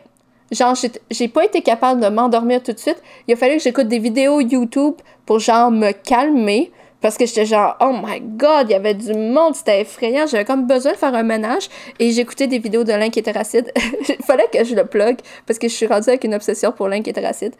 genre, 0.51 0.75
j'ai 1.09 1.27
pas 1.27 1.45
été 1.45 1.61
capable 1.61 2.01
de 2.01 2.07
m'endormir 2.07 2.61
tout 2.61 2.73
de 2.73 2.79
suite. 2.79 3.01
Il 3.27 3.33
a 3.33 3.37
fallu 3.37 3.57
que 3.57 3.63
j'écoute 3.63 3.87
des 3.87 3.99
vidéos 3.99 4.39
YouTube 4.39 4.95
pour, 5.25 5.39
genre, 5.39 5.71
me 5.71 5.91
calmer. 5.91 6.71
Parce 7.01 7.17
que 7.17 7.25
j'étais 7.25 7.45
genre, 7.45 7.77
oh 7.79 7.93
my 8.03 8.19
god, 8.19 8.65
il 8.67 8.71
y 8.71 8.75
avait 8.75 8.93
du 8.93 9.13
monde, 9.13 9.55
c'était 9.55 9.81
effrayant. 9.81 10.27
J'avais 10.27 10.43
comme 10.43 10.67
besoin 10.67 10.91
de 10.91 10.97
faire 10.97 11.15
un 11.15 11.23
ménage. 11.23 11.69
Et 11.97 12.11
j'écoutais 12.11 12.45
des 12.45 12.59
vidéos 12.59 12.83
de 12.83 12.91
Link 12.91 13.15
Hétéracide. 13.15 13.71
Il 14.09 14.25
fallait 14.25 14.49
que 14.51 14.63
je 14.65 14.75
le 14.75 14.85
plug 14.85 15.17
parce 15.47 15.57
que 15.57 15.69
je 15.69 15.73
suis 15.73 15.87
rendue 15.87 16.09
avec 16.09 16.25
une 16.25 16.35
obsession 16.35 16.73
pour 16.73 16.89
Link 16.89 17.07
Hétéracide. 17.07 17.55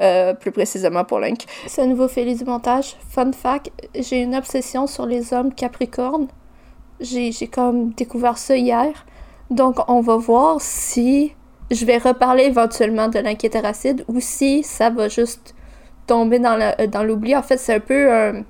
Euh, 0.00 0.32
plus 0.32 0.50
précisément 0.50 1.04
pour 1.04 1.20
Link. 1.20 1.44
C'est 1.66 1.82
un 1.82 1.86
nouveau 1.86 2.08
Félix 2.08 2.38
du 2.38 2.46
montage. 2.46 2.96
Fun 3.10 3.32
fact, 3.32 3.70
j'ai 3.94 4.22
une 4.22 4.34
obsession 4.34 4.86
sur 4.86 5.04
les 5.04 5.34
hommes 5.34 5.52
capricornes. 5.52 6.28
J'ai 7.00 7.32
comme 7.48 7.90
découvert 7.90 8.38
ça 8.38 8.56
hier. 8.56 9.04
Donc, 9.50 9.76
on 9.88 10.00
va 10.00 10.16
voir 10.16 10.56
si 10.60 11.34
je 11.70 11.84
vais 11.84 11.98
reparler 11.98 12.44
éventuellement 12.44 13.08
de 13.08 13.18
l'inquiétéracide 13.18 14.04
ou 14.08 14.20
si 14.20 14.62
ça 14.62 14.88
va 14.88 15.08
juste 15.08 15.54
tomber 16.06 16.38
dans 16.38 17.02
l'oubli. 17.02 17.36
En 17.36 17.42
fait, 17.42 17.58
c'est 17.58 17.74
un 17.74 17.80
peu 17.80 18.10
un 18.10 18.44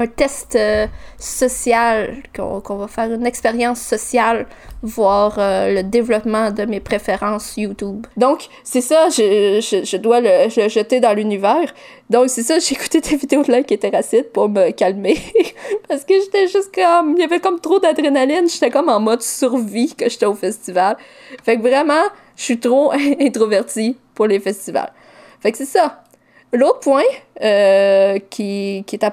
un 0.00 0.06
test 0.06 0.56
euh, 0.56 0.86
social, 1.18 2.22
qu'on 2.34 2.76
va 2.76 2.88
faire 2.88 3.12
une 3.12 3.26
expérience 3.26 3.80
sociale, 3.80 4.46
voir 4.82 5.36
euh, 5.38 5.74
le 5.74 5.82
développement 5.82 6.50
de 6.50 6.64
mes 6.64 6.80
préférences 6.80 7.58
YouTube. 7.58 8.06
Donc, 8.16 8.48
c'est 8.64 8.80
ça, 8.80 9.10
je, 9.10 9.96
dois 9.98 10.20
le, 10.20 10.48
jeter 10.48 11.00
dans 11.00 11.12
l'univers. 11.12 11.74
Donc, 12.08 12.30
c'est 12.30 12.42
ça, 12.42 12.58
j'ai 12.58 12.74
écouté 12.74 13.02
des 13.02 13.16
vidéos 13.16 13.42
de 13.42 13.60
qui 13.60 13.74
étaient 13.74 13.90
racides 13.90 14.30
pour 14.32 14.48
me 14.48 14.70
calmer. 14.70 15.18
Parce 15.88 16.04
que 16.04 16.14
j'étais 16.14 16.48
juste 16.48 16.74
comme. 16.74 17.14
Il 17.16 17.20
y 17.20 17.24
avait 17.24 17.40
comme 17.40 17.60
trop 17.60 17.78
d'adrénaline. 17.78 18.48
J'étais 18.48 18.70
comme 18.70 18.88
en 18.88 19.00
mode 19.00 19.20
survie 19.20 19.94
que 19.94 20.08
j'étais 20.08 20.26
au 20.26 20.34
festival. 20.34 20.96
Fait 21.44 21.58
que 21.58 21.62
vraiment, 21.62 22.04
je 22.36 22.42
suis 22.42 22.58
trop 22.58 22.90
introvertie 23.20 23.98
pour 24.14 24.26
les 24.26 24.40
festivals. 24.40 24.92
Fait 25.40 25.52
que 25.52 25.58
c'est 25.58 25.66
ça. 25.66 26.04
L'autre 26.52 26.80
point 26.80 27.04
euh, 27.42 28.18
qui, 28.30 28.82
qui 28.86 28.96
est 28.96 29.04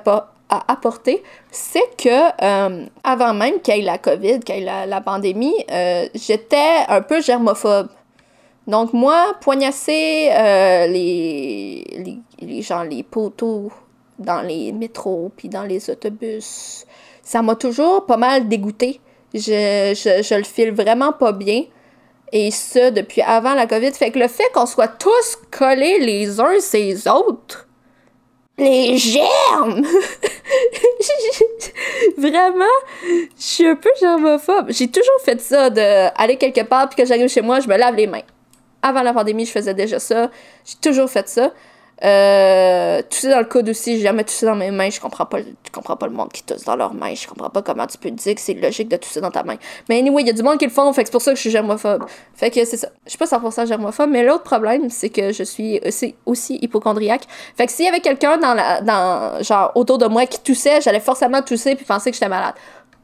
à, 0.50 0.72
apporter, 0.72 1.24
c'est 1.52 1.96
que 1.98 2.10
euh, 2.42 2.86
avant 3.04 3.34
même 3.34 3.60
qu'il 3.62 3.76
y 3.76 3.80
ait 3.80 3.84
la 3.84 3.98
COVID, 3.98 4.40
qu'il 4.40 4.56
y 4.56 4.62
ait 4.64 4.86
la, 4.86 5.02
pandémie, 5.02 5.54
euh, 5.72 6.08
j'étais 6.14 6.86
un 6.88 7.02
peu 7.02 7.22
germophobe. 7.22 7.90
Donc 8.68 8.94
moi, 8.94 9.36
poignasser 9.42 10.30
euh, 10.32 10.88
les, 10.88 11.86
les, 11.98 12.20
les, 12.46 12.62
genre, 12.62 12.84
les 12.84 13.04
poteaux 13.04 13.72
dans 14.20 14.42
les 14.42 14.72
métros 14.72 15.32
puis 15.36 15.48
dans 15.48 15.64
les 15.64 15.90
autobus, 15.90 16.86
ça 17.24 17.42
m'a 17.42 17.56
toujours 17.56 18.06
pas 18.06 18.18
mal 18.18 18.48
dégoûté. 18.48 19.00
Je, 19.34 19.94
je, 19.94 20.36
le 20.36 20.44
file 20.44 20.72
vraiment 20.72 21.12
pas 21.12 21.32
bien. 21.32 21.64
Et 22.32 22.52
ça, 22.52 22.92
depuis 22.92 23.22
avant 23.22 23.54
la 23.54 23.68
COVID. 23.68 23.92
Fait 23.92 24.12
que 24.12 24.20
le 24.20 24.28
fait 24.28 24.50
qu'on 24.54 24.66
soit 24.66 24.88
tous 24.88 25.38
collés 25.52 26.00
les 26.00 26.40
uns 26.40 26.60
ces 26.60 27.08
autres, 27.08 27.67
les 28.58 28.98
germes! 28.98 29.86
Vraiment, 32.18 32.66
je 33.38 33.44
suis 33.44 33.68
un 33.68 33.76
peu 33.76 33.90
germophobe. 34.00 34.68
J'ai 34.70 34.88
toujours 34.88 35.22
fait 35.24 35.40
ça, 35.40 35.70
de 35.70 36.10
aller 36.20 36.38
quelque 36.38 36.64
part, 36.64 36.90
puis 36.90 37.02
que 37.02 37.08
j'arrive 37.08 37.28
chez 37.28 37.42
moi, 37.42 37.60
je 37.60 37.68
me 37.68 37.78
lave 37.78 37.96
les 37.96 38.08
mains. 38.08 38.24
Avant 38.82 39.04
la 39.04 39.14
pandémie, 39.14 39.46
je 39.46 39.52
faisais 39.52 39.74
déjà 39.74 40.00
ça. 40.00 40.32
J'ai 40.66 40.78
toujours 40.82 41.10
fait 41.10 41.28
ça. 41.28 41.52
Euh, 42.04 43.02
tousser 43.10 43.30
dans 43.30 43.40
le 43.40 43.46
coude 43.46 43.70
aussi, 43.70 43.98
j'ai 43.98 44.04
jamais 44.04 44.24
toussé 44.24 44.46
dans 44.46 44.56
mes 44.56 44.70
mains, 44.70 44.90
je 44.90 45.00
comprends 45.00 45.26
pas, 45.26 45.40
comprends 45.72 45.96
pas 45.96 46.06
le 46.06 46.14
monde 46.14 46.32
qui 46.32 46.44
tousse 46.44 46.64
dans 46.64 46.76
leurs 46.76 46.94
mains, 46.94 47.16
je 47.16 47.28
comprends 47.28 47.50
pas 47.50 47.64
comment 47.64 47.88
tu 47.88 47.98
peux 47.98 48.12
dire 48.12 48.36
que 48.36 48.42
c'est 48.42 48.54
logique 48.54 48.88
de 48.88 48.98
tousser 48.98 49.20
dans 49.20 49.32
ta 49.32 49.44
main. 49.44 49.56
Mais 49.90 49.98
anyway, 49.98 50.22
il 50.22 50.28
y 50.28 50.30
a 50.30 50.34
du 50.34 50.44
monde 50.44 50.60
qui 50.60 50.66
le 50.66 50.72
font, 50.72 50.92
fait 50.94 51.04
que 51.04 51.08
c'est 51.08 51.12
pour 51.12 51.22
ça 51.22 51.32
que 51.32 51.38
je 51.38 51.42
suis 51.42 51.50
germophobe. 51.50 52.06
Fait 52.36 52.52
que 52.52 52.64
c'est 52.66 52.78
ça. 52.78 52.90
Je 53.06 53.12
suis 53.12 53.18
pas 53.18 53.26
100% 53.26 53.68
germophobe, 53.68 54.10
mais 54.12 54.24
l'autre 54.24 54.44
problème, 54.44 54.90
c'est 54.90 55.10
que 55.10 55.32
je 55.34 55.44
suis 55.44 55.80
aussi, 55.86 56.16
aussi 56.26 56.60
hypochondriaque. 56.62 57.24
Fait 57.56 57.66
que 57.66 57.72
s'il 57.72 57.86
y 57.86 57.88
avait 57.88 58.00
quelqu'un 58.00 58.38
dans 58.38 58.54
la, 58.54 58.82
dans, 58.82 59.42
genre, 59.42 59.72
autour 59.74 59.98
de 59.98 60.06
moi 60.06 60.28
qui 60.28 60.40
toussait, 60.40 60.82
j'allais 60.82 61.00
forcément 61.00 61.42
tousser 61.42 61.76
puis 61.76 61.86
penser 61.86 62.12
que 62.12 62.16
j'étais 62.16 62.30
malade 62.30 62.54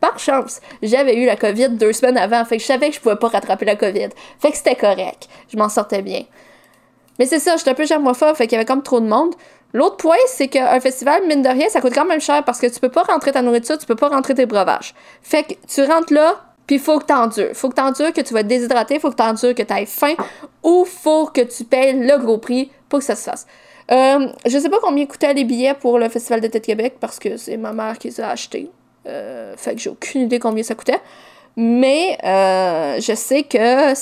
par 0.04 0.20
chance, 0.20 0.60
j'avais 0.82 1.16
eu 1.16 1.26
la 1.26 1.38
COVID 1.38 1.70
deux 1.70 1.94
semaines 1.94 2.18
avant, 2.18 2.44
fait 2.44 2.58
que 2.58 2.62
je 2.62 2.68
savais 2.68 2.90
que 2.90 2.96
je 2.96 3.00
pouvais 3.00 3.16
pas 3.16 3.30
rattraper 3.30 3.64
la 3.64 3.78
COVID. 3.78 4.10
Fait 4.38 4.52
que 4.52 4.58
c'était 4.58 4.76
correct. 4.76 5.30
Je 5.48 5.56
m'en 5.56 5.70
sortais 5.70 6.02
bien. 6.02 6.24
Mais 7.20 7.26
c'est 7.26 7.40
ça, 7.40 7.58
j'étais 7.58 7.72
un 7.72 7.76
peu 7.76 7.86
germophobe, 7.86 8.36
fait 8.36 8.48
qu'il 8.48 8.54
y 8.54 8.56
avait 8.56 8.66
comme 8.66 8.84
trop 8.84 9.00
de 9.00 9.08
monde. 9.08 9.36
L'autre 9.74 9.98
point, 9.98 10.18
c'est 10.28 10.48
qu'un 10.48 10.80
festival, 10.80 11.24
mine 11.28 11.42
de 11.42 11.50
rien, 11.50 11.68
ça 11.70 11.82
coûte 11.82 11.94
quand 11.96 12.06
même 12.06 12.22
cher 12.22 12.44
parce 12.44 12.60
que 12.60 12.68
tu 12.68 12.80
peux 12.80 12.90
pas 12.90 13.04
rentrer 13.04 13.32
ta 13.32 13.42
nourriture, 13.42 13.78
tu 13.78 13.86
peux 13.86 13.96
pas 13.96 14.10
rentrer 14.10 14.36
tes 14.36 14.46
breuvages. 14.46 14.94
Fait 15.22 15.44
que 15.44 15.54
tu 15.68 15.84
rentres 15.84 16.14
là, 16.14 16.36
Puis 16.68 16.80
faut 16.80 17.00
que 17.00 17.06
t'endures. 17.06 17.50
Faut 17.54 17.70
que 17.70 17.76
t'endures 17.76 18.14
que 18.14 18.22
tu 18.22 18.34
vas 18.34 18.40
être 18.42 18.48
déshydraté, 18.48 19.00
faut 19.00 19.10
que 19.10 19.16
t'endures 19.16 19.54
que 19.54 19.64
t'aies 19.64 19.86
faim, 19.86 20.14
ou 20.64 20.86
faut 20.86 21.26
que 21.26 21.42
tu 21.42 21.66
payes 21.66 21.94
le 21.94 22.18
gros 22.18 22.38
prix 22.38 22.72
pour 22.88 23.00
que 23.00 23.06
ça 23.06 23.16
se 23.16 23.30
fasse. 23.30 23.48
Euh, 23.92 24.28
je 24.46 24.58
sais 24.58 24.70
pas 24.70 24.80
combien 24.82 25.06
coûtaient 25.06 25.34
les 25.34 25.44
billets 25.44 25.74
pour 25.74 26.00
le 26.00 26.08
Festival 26.08 26.40
de 26.40 26.48
Tête 26.48 26.64
Québec 26.64 26.96
parce 27.02 27.20
que 27.20 27.36
c'est 27.36 27.58
ma 27.58 27.74
mère 27.74 27.98
qui 27.98 28.08
les 28.08 28.22
a 28.22 28.30
achetés. 28.30 28.72
Euh, 29.08 29.56
fait 29.58 29.76
que 29.76 29.82
j'ai 29.82 29.90
aucune 29.90 30.22
idée 30.22 30.40
combien 30.40 30.64
ça 30.64 30.76
coûtait. 30.76 31.02
Mais 31.58 32.18
euh, 32.24 33.00
je 33.02 33.14
sais 33.14 33.44
que 33.44 33.94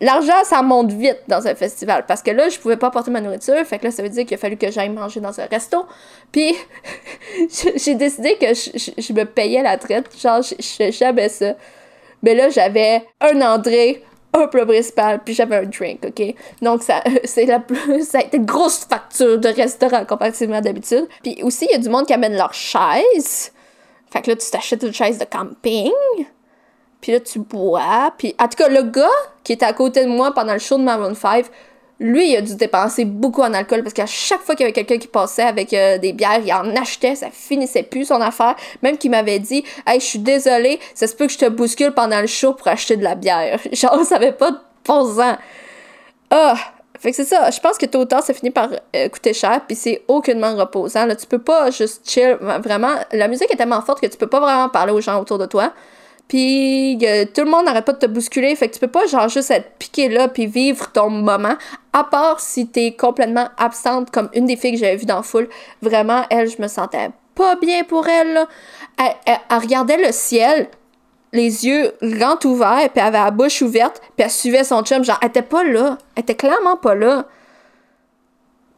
l'argent, 0.00 0.44
ça 0.44 0.62
monte 0.62 0.92
vite 0.92 1.20
dans 1.28 1.46
un 1.46 1.54
festival. 1.54 2.04
Parce 2.06 2.22
que 2.22 2.30
là, 2.30 2.48
je 2.48 2.58
pouvais 2.58 2.76
pas 2.76 2.90
porter 2.90 3.10
ma 3.10 3.20
nourriture. 3.20 3.56
Fait 3.64 3.78
que 3.78 3.84
là, 3.84 3.90
ça 3.90 4.02
veut 4.02 4.08
dire 4.08 4.24
qu'il 4.24 4.34
a 4.34 4.38
fallu 4.38 4.56
que 4.56 4.70
j'aille 4.70 4.90
manger 4.90 5.20
dans 5.20 5.40
un 5.40 5.46
resto. 5.46 5.86
Puis, 6.32 6.54
j'ai 7.76 7.94
décidé 7.94 8.36
que 8.36 8.54
je, 8.54 9.12
me 9.12 9.24
payais 9.24 9.62
la 9.62 9.76
traite. 9.76 10.06
Genre, 10.20 10.42
je, 10.42 10.54
je 10.58 10.90
jamais 10.90 11.28
ça. 11.28 11.54
Mais 12.22 12.34
là, 12.34 12.48
j'avais 12.48 13.04
un 13.20 13.40
André, 13.40 14.02
un 14.32 14.46
plat 14.46 14.66
principal, 14.66 15.20
puis 15.24 15.34
j'avais 15.34 15.56
un 15.56 15.64
drink, 15.64 16.04
OK? 16.04 16.34
Donc, 16.62 16.82
c'est 17.24 17.46
la 17.46 17.60
plus, 17.60 18.04
ça 18.04 18.18
a 18.18 18.22
été 18.22 18.36
une 18.36 18.46
grosse 18.46 18.84
facture 18.84 19.38
de 19.38 19.48
restaurant 19.48 20.04
comparativement 20.04 20.60
d'habitude. 20.60 21.06
Puis 21.22 21.42
aussi, 21.42 21.66
il 21.66 21.72
y 21.72 21.74
a 21.74 21.78
du 21.78 21.88
monde 21.88 22.06
qui 22.06 22.12
amène 22.12 22.36
leur 22.36 22.54
chaise. 22.54 23.52
Fait 24.10 24.22
que 24.22 24.30
là, 24.30 24.36
tu 24.36 24.50
t'achètes 24.50 24.82
une 24.82 24.92
chaise 24.92 25.18
de 25.18 25.24
camping. 25.24 25.92
Puis 27.00 27.12
là, 27.12 27.20
tu 27.20 27.38
bois. 27.38 28.12
Puis, 28.18 28.34
en 28.38 28.48
tout 28.48 28.56
cas, 28.56 28.68
le 28.68 28.82
gars 28.82 29.06
qui 29.44 29.52
était 29.52 29.66
à 29.66 29.72
côté 29.72 30.04
de 30.04 30.10
moi 30.10 30.32
pendant 30.34 30.52
le 30.52 30.58
show 30.58 30.76
de 30.78 30.82
Maroon 30.82 31.14
5, 31.14 31.46
lui, 32.00 32.30
il 32.30 32.36
a 32.36 32.42
dû 32.42 32.54
dépenser 32.54 33.04
beaucoup 33.04 33.42
en 33.42 33.52
alcool 33.52 33.82
parce 33.82 33.92
qu'à 33.92 34.06
chaque 34.06 34.40
fois 34.42 34.54
qu'il 34.54 34.64
y 34.64 34.66
avait 34.66 34.72
quelqu'un 34.72 34.98
qui 34.98 35.08
passait 35.08 35.42
avec 35.42 35.72
euh, 35.72 35.98
des 35.98 36.12
bières, 36.12 36.40
il 36.44 36.52
en 36.52 36.76
achetait, 36.76 37.16
ça 37.16 37.28
finissait 37.32 37.82
plus 37.82 38.06
son 38.06 38.20
affaire. 38.20 38.54
Même 38.82 38.98
qu'il 38.98 39.10
m'avait 39.10 39.40
dit 39.40 39.64
Hey, 39.86 39.98
je 39.98 40.04
suis 40.04 40.18
désolé, 40.20 40.78
ça 40.94 41.08
se 41.08 41.16
peut 41.16 41.26
que 41.26 41.32
je 41.32 41.38
te 41.38 41.48
bouscule 41.48 41.92
pendant 41.92 42.20
le 42.20 42.28
show 42.28 42.52
pour 42.52 42.68
acheter 42.68 42.96
de 42.96 43.02
la 43.02 43.16
bière. 43.16 43.58
Genre, 43.72 44.04
ça 44.04 44.16
avait 44.16 44.32
pas 44.32 44.52
de 44.52 44.58
bon 44.84 45.16
Ah! 46.30 46.54
Fait 47.00 47.10
que 47.10 47.16
c'est 47.16 47.24
ça, 47.24 47.48
je 47.50 47.60
pense 47.60 47.78
que 47.78 47.86
tôt 47.86 48.00
ou 48.00 48.04
tard, 48.06 48.24
ça 48.24 48.34
finit 48.34 48.50
par 48.50 48.70
euh, 48.96 49.08
coûter 49.08 49.32
cher, 49.32 49.60
puis 49.66 49.76
c'est 49.76 50.02
aucunement 50.08 50.56
reposant. 50.56 51.06
Là, 51.06 51.14
tu 51.14 51.26
peux 51.26 51.38
pas 51.38 51.70
juste 51.70 52.08
chill, 52.10 52.36
vraiment. 52.40 52.90
La 53.12 53.28
musique 53.28 53.52
est 53.52 53.56
tellement 53.56 53.80
forte 53.82 54.00
que 54.00 54.06
tu 54.06 54.16
peux 54.18 54.26
pas 54.26 54.40
vraiment 54.40 54.68
parler 54.68 54.92
aux 54.92 55.00
gens 55.00 55.20
autour 55.20 55.38
de 55.38 55.46
toi. 55.46 55.72
Puis 56.28 56.98
tout 57.34 57.42
le 57.42 57.50
monde 57.50 57.64
n'arrête 57.64 57.86
pas 57.86 57.94
de 57.94 57.98
te 57.98 58.06
bousculer, 58.06 58.54
fait 58.54 58.68
que 58.68 58.74
tu 58.74 58.80
peux 58.80 58.86
pas 58.86 59.06
genre 59.06 59.28
juste 59.28 59.50
être 59.50 59.70
piqué 59.78 60.10
là 60.10 60.28
puis 60.28 60.46
vivre 60.46 60.92
ton 60.92 61.08
moment, 61.08 61.54
à 61.94 62.04
part 62.04 62.40
si 62.40 62.68
t'es 62.68 62.92
complètement 62.92 63.48
absente 63.56 64.10
comme 64.10 64.28
une 64.34 64.44
des 64.44 64.56
filles 64.56 64.72
que 64.72 64.78
j'avais 64.78 64.96
vues 64.96 65.06
dans 65.06 65.22
foule. 65.22 65.48
Vraiment, 65.80 66.24
elle, 66.28 66.48
je 66.48 66.60
me 66.60 66.68
sentais 66.68 67.10
pas 67.34 67.56
bien 67.56 67.82
pour 67.84 68.06
elle. 68.08 68.46
Elle, 68.98 69.38
regardait 69.58 69.96
le 69.96 70.12
ciel, 70.12 70.68
les 71.32 71.64
yeux 71.66 71.92
grands 72.02 72.38
ouverts, 72.44 72.90
puis 72.90 73.00
elle 73.00 73.06
avait 73.06 73.24
la 73.24 73.30
bouche 73.30 73.62
ouverte, 73.62 74.02
puis 74.16 74.24
elle 74.24 74.30
suivait 74.30 74.64
son 74.64 74.82
chum, 74.82 75.02
genre, 75.02 75.18
elle 75.22 75.28
était 75.28 75.42
pas 75.42 75.64
là. 75.64 75.96
Elle 76.14 76.22
était 76.24 76.34
clairement 76.34 76.76
pas 76.76 76.94
là. 76.94 77.24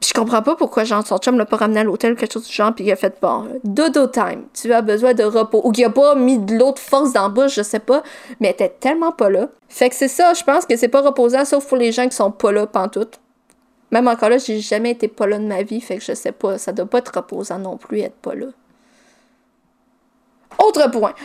Puis 0.01 0.09
je 0.09 0.15
comprends 0.19 0.41
pas 0.41 0.57
pourquoi 0.57 0.85
genre 0.85 1.07
son 1.07 1.19
chum 1.19 1.37
l'a 1.37 1.45
pas 1.45 1.59
ramené 1.59 1.81
à 1.81 1.85
l'hôtel 1.85 2.17
quelque 2.17 2.33
chose 2.33 2.47
du 2.47 2.53
genre 2.53 2.75
puis 2.75 2.85
il 2.85 2.93
a 2.93 2.97
fait 2.97 3.21
bon 3.21 3.47
dodo 3.65 4.07
time. 4.07 4.45
Tu 4.55 4.73
as 4.73 4.81
besoin 4.81 5.13
de 5.13 5.25
repos. 5.25 5.61
Ou 5.63 5.73
qu'il 5.73 5.85
a 5.85 5.91
pas 5.91 6.15
mis 6.15 6.39
de 6.39 6.57
l'autre 6.57 6.81
force 6.81 7.13
dans 7.13 7.25
la 7.25 7.29
bouche 7.29 7.55
je 7.55 7.63
sais 7.63 7.81
pas. 7.81 8.03
Mais 8.41 8.49
elle 8.49 8.55
était 8.55 8.71
tellement 8.71 9.13
pas 9.13 9.29
là. 9.29 9.49
Fait 9.69 9.91
que 9.91 9.95
c'est 9.95 10.09
ça 10.09 10.33
je 10.33 10.43
pense 10.43 10.65
que 10.65 10.75
c'est 10.77 10.89
pas 10.89 11.03
reposant 11.03 11.45
sauf 11.45 11.69
pour 11.69 11.77
les 11.77 11.93
gens 11.93 12.09
qui 12.09 12.17
sont 12.17 12.31
pas 12.31 12.51
là 12.51 12.67
pantoute. 12.67 13.21
Même 13.91 14.09
encore 14.09 14.31
là 14.31 14.39
j'ai 14.39 14.61
jamais 14.61 14.93
été 14.93 15.07
pas 15.07 15.27
là 15.27 15.39
de 15.39 15.45
ma 15.45 15.63
vie 15.63 15.83
fait 15.83 15.99
que 15.99 16.03
je 16.03 16.15
sais 16.15 16.33
pas. 16.33 16.57
Ça 16.57 16.73
doit 16.73 16.87
pas 16.87 16.99
être 16.99 17.15
reposant 17.15 17.59
non 17.59 17.77
plus 17.77 18.01
être 18.01 18.17
pas 18.17 18.35
là. 18.35 18.47
Autre 20.65 20.91
point. 20.91 21.15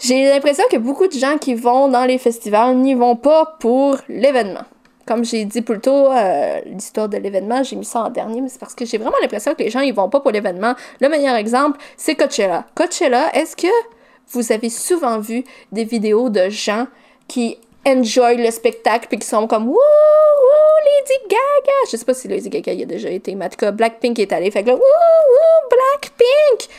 J'ai 0.00 0.28
l'impression 0.28 0.64
que 0.70 0.76
beaucoup 0.76 1.06
de 1.06 1.12
gens 1.12 1.38
qui 1.38 1.54
vont 1.54 1.88
dans 1.88 2.04
les 2.04 2.18
festivals 2.18 2.76
n'y 2.76 2.94
vont 2.94 3.16
pas 3.16 3.56
pour 3.58 3.96
l'événement 4.08 4.64
comme 5.06 5.24
j'ai 5.24 5.44
dit 5.44 5.62
plus 5.62 5.80
tôt, 5.80 6.10
euh, 6.10 6.60
l'histoire 6.66 7.08
de 7.08 7.16
l'événement, 7.16 7.62
j'ai 7.62 7.76
mis 7.76 7.84
ça 7.84 8.04
en 8.04 8.10
dernier, 8.10 8.40
mais 8.40 8.48
c'est 8.48 8.58
parce 8.58 8.74
que 8.74 8.84
j'ai 8.84 8.98
vraiment 8.98 9.16
l'impression 9.20 9.54
que 9.54 9.62
les 9.62 9.70
gens, 9.70 9.80
ils 9.80 9.94
vont 9.94 10.08
pas 10.08 10.20
pour 10.20 10.30
l'événement. 10.30 10.74
Le 11.00 11.08
meilleur 11.08 11.36
exemple, 11.36 11.78
c'est 11.96 12.14
Coachella. 12.14 12.66
Coachella, 12.74 13.34
est-ce 13.34 13.56
que 13.56 13.68
vous 14.30 14.52
avez 14.52 14.70
souvent 14.70 15.18
vu 15.18 15.44
des 15.72 15.84
vidéos 15.84 16.30
de 16.30 16.48
gens 16.48 16.86
qui 17.28 17.58
enjoy 17.86 18.36
le 18.36 18.50
spectacle 18.50 19.08
puis 19.08 19.18
qui 19.18 19.26
sont 19.26 19.46
comme 19.46 19.68
wouh 19.68 19.78
Lady 20.84 21.18
Gaga? 21.28 21.72
Je 21.90 21.96
sais 21.98 22.04
pas 22.04 22.14
si 22.14 22.28
Lady 22.28 22.48
Gaga 22.48 22.72
y 22.72 22.82
a 22.82 22.86
déjà 22.86 23.10
été 23.10 23.34
mais 23.34 23.44
en 23.44 23.48
tout 23.50 23.58
cas 23.58 23.72
Blackpink 23.72 24.18
est 24.18 24.32
allé 24.32 24.50
fait 24.50 24.62
que 24.62 24.68
là 24.68 24.74
wouh 24.74 25.68
Blackpink 25.70 26.70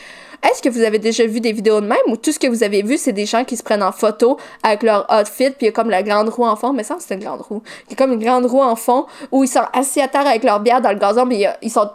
est-ce 0.42 0.62
que 0.62 0.68
vous 0.68 0.82
avez 0.82 0.98
déjà 0.98 1.26
vu 1.26 1.40
des 1.40 1.52
vidéos 1.52 1.80
de 1.80 1.86
même 1.86 1.98
ou 2.08 2.16
tout 2.16 2.32
ce 2.32 2.38
que 2.38 2.46
vous 2.46 2.62
avez 2.62 2.82
vu, 2.82 2.98
c'est 2.98 3.12
des 3.12 3.26
gens 3.26 3.44
qui 3.44 3.56
se 3.56 3.62
prennent 3.62 3.82
en 3.82 3.92
photo 3.92 4.38
avec 4.62 4.82
leur 4.82 5.06
outfit, 5.10 5.50
puis 5.50 5.68
il 5.68 5.72
comme 5.72 5.90
la 5.90 6.02
grande 6.02 6.28
roue 6.28 6.44
en 6.44 6.56
fond, 6.56 6.72
mais 6.72 6.82
ça, 6.82 6.96
c'est 6.98 7.14
une 7.14 7.20
grande 7.20 7.40
roue. 7.40 7.62
Il 7.86 7.90
y 7.90 7.92
a 7.94 7.96
comme 7.96 8.12
une 8.12 8.22
grande 8.22 8.46
roue 8.46 8.62
en 8.62 8.76
fond 8.76 9.06
où 9.32 9.44
ils 9.44 9.48
sont 9.48 9.64
assis 9.72 10.00
à 10.00 10.08
terre 10.08 10.26
avec 10.26 10.44
leur 10.44 10.60
bière 10.60 10.80
dans 10.80 10.90
le 10.90 10.98
gazon, 10.98 11.26
mais 11.26 11.46
ils 11.62 11.70
sont, 11.70 11.90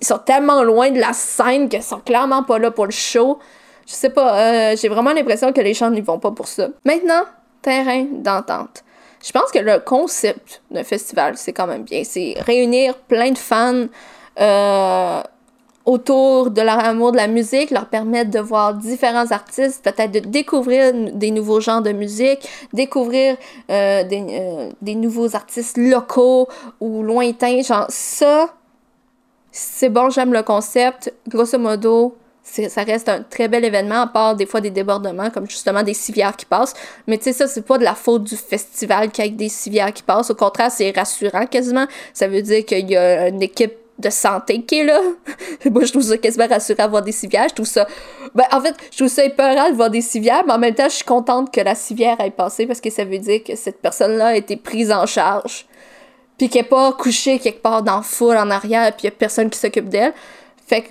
ils 0.00 0.06
sont 0.06 0.18
tellement 0.18 0.62
loin 0.62 0.90
de 0.90 1.00
la 1.00 1.12
scène 1.12 1.68
qu'ils 1.68 1.82
sont 1.82 2.00
clairement 2.00 2.42
pas 2.42 2.58
là 2.58 2.70
pour 2.70 2.86
le 2.86 2.92
show. 2.92 3.38
Je 3.86 3.92
sais 3.92 4.10
pas, 4.10 4.38
euh, 4.38 4.76
j'ai 4.76 4.88
vraiment 4.88 5.12
l'impression 5.12 5.52
que 5.52 5.60
les 5.60 5.74
gens 5.74 5.90
n'y 5.90 6.00
vont 6.00 6.18
pas 6.18 6.32
pour 6.32 6.48
ça. 6.48 6.68
Maintenant, 6.84 7.22
terrain 7.62 8.06
d'entente. 8.10 8.84
Je 9.24 9.32
pense 9.32 9.50
que 9.50 9.58
le 9.58 9.80
concept 9.80 10.62
d'un 10.70 10.84
festival, 10.84 11.36
c'est 11.36 11.52
quand 11.52 11.66
même 11.66 11.82
bien. 11.82 12.02
C'est 12.04 12.34
réunir 12.38 12.96
plein 12.96 13.30
de 13.30 13.38
fans. 13.38 13.86
Euh, 14.38 15.22
autour 15.86 16.50
de 16.50 16.60
leur 16.60 16.80
amour 16.80 17.12
de 17.12 17.16
la 17.16 17.28
musique, 17.28 17.70
leur 17.70 17.86
permettre 17.86 18.30
de 18.30 18.40
voir 18.40 18.74
différents 18.74 19.30
artistes, 19.30 19.84
peut-être 19.84 20.10
de 20.10 20.18
découvrir 20.18 20.92
des 20.92 21.30
nouveaux 21.30 21.60
genres 21.60 21.80
de 21.80 21.92
musique, 21.92 22.48
découvrir 22.72 23.36
euh, 23.70 24.02
des, 24.02 24.26
euh, 24.28 24.70
des, 24.82 24.96
nouveaux 24.96 25.36
artistes 25.36 25.78
locaux 25.78 26.48
ou 26.80 27.02
lointains. 27.02 27.62
Genre, 27.62 27.86
ça, 27.88 28.48
c'est 29.52 29.88
bon, 29.88 30.10
j'aime 30.10 30.32
le 30.32 30.42
concept. 30.42 31.14
Grosso 31.28 31.56
modo, 31.56 32.16
ça 32.42 32.82
reste 32.82 33.08
un 33.08 33.22
très 33.22 33.46
bel 33.46 33.64
événement, 33.64 34.02
à 34.02 34.06
part 34.08 34.34
des 34.34 34.46
fois 34.46 34.60
des 34.60 34.70
débordements, 34.70 35.30
comme 35.30 35.48
justement 35.48 35.84
des 35.84 35.94
civières 35.94 36.36
qui 36.36 36.46
passent. 36.46 36.74
Mais 37.06 37.16
tu 37.16 37.24
sais, 37.24 37.32
ça, 37.32 37.46
c'est 37.46 37.64
pas 37.64 37.78
de 37.78 37.84
la 37.84 37.94
faute 37.94 38.24
du 38.24 38.36
festival 38.36 39.10
qu'il 39.10 39.24
y 39.24 39.28
ait 39.28 39.30
des 39.30 39.48
civières 39.48 39.92
qui 39.92 40.02
passent. 40.02 40.30
Au 40.30 40.34
contraire, 40.34 40.70
c'est 40.72 40.90
rassurant 40.90 41.46
quasiment. 41.46 41.86
Ça 42.12 42.26
veut 42.26 42.42
dire 42.42 42.64
qu'il 42.64 42.90
y 42.90 42.96
a 42.96 43.28
une 43.28 43.42
équipe 43.42 43.85
de 43.98 44.10
santé 44.10 44.62
qui 44.62 44.80
est 44.80 44.84
là. 44.84 45.00
Moi, 45.70 45.84
je 45.84 45.92
trouve 45.92 46.02
ça 46.02 46.18
quasiment 46.18 46.46
rassurant 46.46 46.84
de 46.84 46.90
voir 46.90 47.02
des 47.02 47.12
civières. 47.12 47.48
Je 47.48 47.54
trouve 47.54 47.66
ça. 47.66 47.86
Ben, 48.34 48.44
en 48.52 48.60
fait, 48.60 48.74
je 48.90 48.96
trouve 48.98 49.08
ça 49.08 49.24
épeurant 49.24 49.70
de 49.70 49.74
voir 49.74 49.90
des 49.90 50.00
civières, 50.00 50.44
mais 50.46 50.52
en 50.52 50.58
même 50.58 50.74
temps, 50.74 50.88
je 50.88 50.96
suis 50.96 51.04
contente 51.04 51.52
que 51.52 51.60
la 51.60 51.74
civière 51.74 52.20
ait 52.20 52.30
passé 52.30 52.66
parce 52.66 52.80
que 52.80 52.90
ça 52.90 53.04
veut 53.04 53.18
dire 53.18 53.42
que 53.42 53.56
cette 53.56 53.80
personne-là 53.80 54.28
a 54.28 54.36
été 54.36 54.56
prise 54.56 54.92
en 54.92 55.06
charge. 55.06 55.66
Puis 56.38 56.50
qu'elle 56.50 56.62
n'est 56.62 56.68
pas 56.68 56.92
couchée 56.92 57.38
quelque 57.38 57.62
part 57.62 57.82
dans 57.82 57.96
le 57.96 58.02
foule 58.02 58.36
en 58.36 58.50
arrière, 58.50 58.92
puis 58.92 59.04
il 59.04 59.10
n'y 59.10 59.14
a 59.14 59.18
personne 59.18 59.48
qui 59.48 59.58
s'occupe 59.58 59.88
d'elle. 59.88 60.12
Fait 60.66 60.82
que 60.82 60.88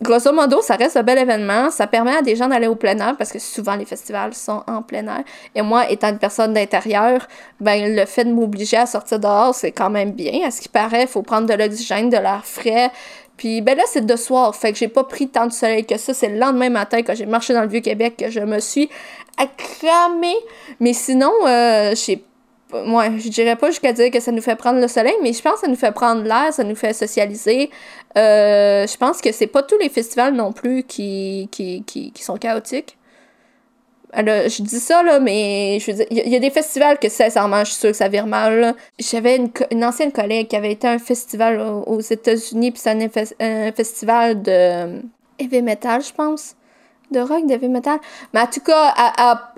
grosso 0.00 0.32
modo, 0.32 0.62
ça 0.62 0.76
reste 0.76 0.96
un 0.96 1.02
bel 1.02 1.18
événement. 1.18 1.70
Ça 1.70 1.86
permet 1.86 2.16
à 2.16 2.22
des 2.22 2.36
gens 2.36 2.48
d'aller 2.48 2.66
au 2.66 2.74
plein 2.74 2.98
air 2.98 3.16
parce 3.16 3.32
que 3.32 3.38
souvent 3.38 3.76
les 3.76 3.84
festivals 3.84 4.34
sont 4.34 4.62
en 4.66 4.82
plein 4.82 5.06
air. 5.06 5.24
Et 5.54 5.62
moi, 5.62 5.90
étant 5.90 6.08
une 6.10 6.18
personne 6.18 6.52
d'intérieur, 6.52 7.26
ben 7.60 7.94
le 7.94 8.06
fait 8.06 8.24
de 8.24 8.32
m'obliger 8.32 8.76
à 8.78 8.86
sortir 8.86 9.18
dehors, 9.18 9.54
c'est 9.54 9.72
quand 9.72 9.90
même 9.90 10.12
bien. 10.12 10.46
À 10.46 10.50
ce 10.50 10.60
qui 10.60 10.68
paraît, 10.68 11.02
il 11.02 11.08
faut 11.08 11.22
prendre 11.22 11.46
de 11.46 11.54
l'oxygène, 11.54 12.10
de 12.10 12.16
l'air 12.16 12.44
frais. 12.44 12.90
Puis 13.36 13.60
ben 13.60 13.76
là, 13.76 13.82
c'est 13.86 14.06
de 14.06 14.16
soir, 14.16 14.54
fait 14.54 14.72
que 14.72 14.78
j'ai 14.78 14.88
pas 14.88 15.04
pris 15.04 15.28
tant 15.28 15.46
de 15.46 15.52
soleil 15.52 15.84
que 15.84 15.96
ça. 15.96 16.14
C'est 16.14 16.28
le 16.28 16.38
lendemain 16.38 16.70
matin 16.70 17.02
quand 17.02 17.14
j'ai 17.14 17.26
marché 17.26 17.54
dans 17.54 17.62
le 17.62 17.68
Vieux-Québec 17.68 18.14
que 18.18 18.30
je 18.30 18.40
me 18.40 18.60
suis 18.60 18.88
acclamée. 19.36 20.36
Mais 20.80 20.92
sinon, 20.92 21.32
euh, 21.46 21.94
j'ai 21.94 22.24
moi, 22.72 23.06
je 23.18 23.28
dirais 23.28 23.56
pas 23.56 23.68
jusqu'à 23.68 23.92
dire 23.92 24.10
que 24.10 24.20
ça 24.20 24.32
nous 24.32 24.40
fait 24.40 24.56
prendre 24.56 24.80
le 24.80 24.88
soleil, 24.88 25.14
mais 25.22 25.32
je 25.32 25.42
pense 25.42 25.54
que 25.54 25.60
ça 25.60 25.68
nous 25.68 25.76
fait 25.76 25.92
prendre 25.92 26.22
l'air, 26.22 26.52
ça 26.52 26.64
nous 26.64 26.74
fait 26.74 26.92
socialiser. 26.92 27.70
Euh, 28.16 28.86
je 28.86 28.96
pense 28.96 29.20
que 29.20 29.32
c'est 29.32 29.46
pas 29.46 29.62
tous 29.62 29.78
les 29.78 29.88
festivals 29.88 30.34
non 30.34 30.52
plus 30.52 30.82
qui, 30.82 31.48
qui, 31.50 31.82
qui, 31.84 32.12
sont 32.22 32.36
chaotiques. 32.36 32.98
Alors, 34.12 34.46
je 34.48 34.62
dis 34.62 34.78
ça, 34.78 35.02
là, 35.02 35.20
mais 35.20 35.78
je 35.80 35.90
veux 35.90 36.04
il 36.10 36.28
y, 36.28 36.36
a 36.36 36.38
des 36.38 36.50
festivals 36.50 36.98
que, 36.98 37.08
sincèrement, 37.08 37.60
je 37.60 37.70
suis 37.70 37.80
sûre 37.80 37.90
que 37.92 37.96
ça 37.96 38.08
vire 38.08 38.26
mal. 38.26 38.74
J'avais 38.98 39.36
une, 39.70 39.84
ancienne 39.84 40.12
collègue 40.12 40.48
qui 40.48 40.56
avait 40.56 40.72
été 40.72 40.86
à 40.86 40.90
un 40.90 40.98
festival 40.98 41.58
aux, 41.60 42.00
États-Unis, 42.00 42.72
puis 42.72 42.80
c'est 42.80 42.90
un, 43.40 43.72
festival 43.72 44.42
de 44.42 45.00
heavy 45.38 45.62
metal, 45.62 46.02
je 46.02 46.12
pense. 46.12 46.54
De 47.10 47.20
rock, 47.20 47.46
de 47.46 47.54
heavy 47.54 47.68
metal. 47.68 47.98
Mais 48.34 48.40
en 48.40 48.46
tout 48.46 48.60
cas, 48.60 48.92
à 48.94 49.52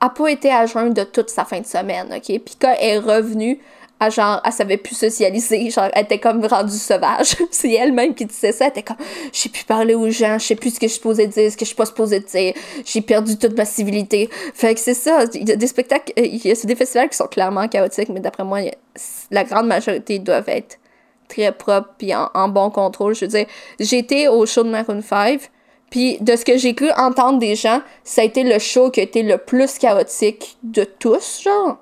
a 0.00 0.08
pas 0.08 0.28
été 0.28 0.50
à 0.50 0.66
jeun 0.66 0.92
de 0.92 1.04
toute 1.04 1.30
sa 1.30 1.44
fin 1.44 1.60
de 1.60 1.66
semaine, 1.66 2.12
OK? 2.14 2.24
Puis 2.24 2.56
quand 2.60 2.74
elle 2.80 2.96
est 2.96 2.98
revenue, 2.98 3.60
à 4.00 4.08
genre, 4.08 4.40
elle 4.44 4.52
savait 4.52 4.78
plus 4.78 4.94
socialiser, 4.94 5.68
genre, 5.68 5.90
elle 5.92 6.04
était 6.04 6.18
comme 6.18 6.44
rendue 6.46 6.72
sauvage. 6.76 7.36
c'est 7.50 7.72
elle-même 7.72 8.14
qui 8.14 8.24
disait 8.24 8.52
ça, 8.52 8.64
elle 8.64 8.70
était 8.70 8.82
comme, 8.82 8.96
j'ai 9.30 9.50
pu 9.50 9.64
parler 9.64 9.94
aux 9.94 10.08
gens, 10.08 10.38
je 10.38 10.46
sais 10.46 10.54
plus 10.54 10.74
ce 10.74 10.80
que 10.80 10.88
je 10.88 10.94
suis 10.94 11.28
dire, 11.28 11.52
ce 11.52 11.56
que 11.56 11.60
je 11.60 11.66
suis 11.66 11.74
pas 11.74 11.84
supposée 11.84 12.20
dire, 12.20 12.54
j'ai 12.84 13.02
perdu 13.02 13.36
toute 13.36 13.56
ma 13.56 13.66
civilité. 13.66 14.30
Fait 14.54 14.74
que 14.74 14.80
c'est 14.80 14.94
ça, 14.94 15.24
il 15.34 15.46
y 15.46 15.52
a 15.52 15.56
des 15.56 15.66
spectacles, 15.66 16.14
euh, 16.18 16.24
il 16.24 16.44
y 16.44 16.50
a 16.50 16.54
des 16.54 16.74
festivals 16.74 17.10
qui 17.10 17.16
sont 17.18 17.26
clairement 17.26 17.68
chaotiques, 17.68 18.08
mais 18.08 18.20
d'après 18.20 18.42
moi, 18.42 18.60
la 19.30 19.44
grande 19.44 19.66
majorité 19.66 20.18
doivent 20.18 20.48
être 20.48 20.78
très 21.28 21.52
propres 21.52 21.90
puis 21.98 22.12
en, 22.14 22.48
bon 22.48 22.70
contrôle. 22.70 23.14
Je 23.14 23.26
veux 23.26 23.30
dire, 23.30 23.46
été 23.78 24.28
au 24.28 24.46
show 24.46 24.64
de 24.64 24.70
Maroon 24.70 25.02
5, 25.02 25.40
Puis 25.90 26.18
de 26.20 26.36
ce 26.36 26.44
que 26.44 26.56
j'ai 26.56 26.74
cru 26.74 26.90
entendre 26.96 27.38
des 27.38 27.54
gens, 27.54 27.82
ça 28.02 28.22
a 28.22 28.24
été 28.24 28.44
le 28.44 28.58
show 28.58 28.90
qui 28.90 29.00
a 29.00 29.02
été 29.02 29.22
le 29.22 29.36
plus 29.36 29.78
chaotique 29.78 30.56
de 30.62 30.84
tous, 30.84 31.42
genre. 31.42 31.78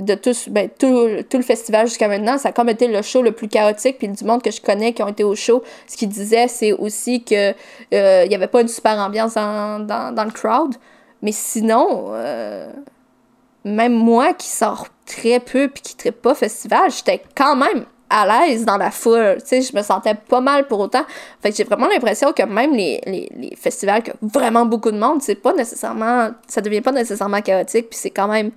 De 0.00 0.14
tous, 0.14 0.48
ben, 0.48 0.68
tout, 0.78 1.08
tout 1.28 1.36
le 1.36 1.42
festival 1.42 1.86
jusqu'à 1.86 2.08
maintenant, 2.08 2.38
ça 2.38 2.48
a 2.48 2.52
comme 2.52 2.68
été 2.68 2.88
le 2.88 3.02
show 3.02 3.22
le 3.22 3.32
plus 3.32 3.48
chaotique. 3.48 3.98
Puis 3.98 4.08
du 4.08 4.24
monde 4.24 4.42
que 4.42 4.50
je 4.50 4.60
connais 4.60 4.92
qui 4.92 5.02
ont 5.02 5.08
été 5.08 5.24
au 5.24 5.34
show, 5.34 5.62
ce 5.86 5.96
qu'ils 5.96 6.08
disaient, 6.08 6.48
c'est 6.48 6.72
aussi 6.72 7.22
que 7.22 7.50
euh, 7.94 8.24
il 8.24 8.28
n'y 8.28 8.34
avait 8.34 8.46
pas 8.46 8.62
une 8.62 8.68
super 8.68 8.98
ambiance 8.98 9.34
dans, 9.34 9.84
dans, 9.84 10.14
dans 10.14 10.24
le 10.24 10.30
crowd. 10.30 10.74
Mais 11.22 11.32
sinon, 11.32 12.12
euh, 12.12 12.72
même 13.64 13.92
moi 13.92 14.32
qui 14.32 14.48
sors 14.48 14.88
très 15.06 15.40
peu 15.40 15.68
puis 15.68 15.82
qui 15.82 15.96
ne 16.06 16.12
pas 16.12 16.34
festival, 16.34 16.90
j'étais 16.90 17.22
quand 17.34 17.56
même 17.56 17.84
à 18.08 18.26
l'aise 18.26 18.64
dans 18.64 18.76
la 18.76 18.90
foule. 18.90 19.36
Tu 19.40 19.46
sais, 19.46 19.62
je 19.62 19.74
me 19.76 19.82
sentais 19.82 20.14
pas 20.14 20.40
mal 20.40 20.66
pour 20.66 20.80
autant. 20.80 21.04
Fait 21.40 21.50
que 21.50 21.56
j'ai 21.56 21.64
vraiment 21.64 21.86
l'impression 21.86 22.32
que 22.32 22.42
même 22.42 22.74
les, 22.74 23.00
les, 23.06 23.30
les 23.36 23.56
festivals 23.56 24.02
qui 24.02 24.10
ont 24.10 24.26
vraiment 24.26 24.66
beaucoup 24.66 24.90
de 24.90 24.98
monde, 24.98 25.22
c'est 25.22 25.36
pas 25.36 25.52
nécessairement. 25.52 26.30
Ça 26.48 26.60
devient 26.60 26.80
pas 26.80 26.92
nécessairement 26.92 27.40
chaotique, 27.40 27.90
puis 27.90 27.98
c'est 27.98 28.10
quand 28.10 28.28
même. 28.28 28.50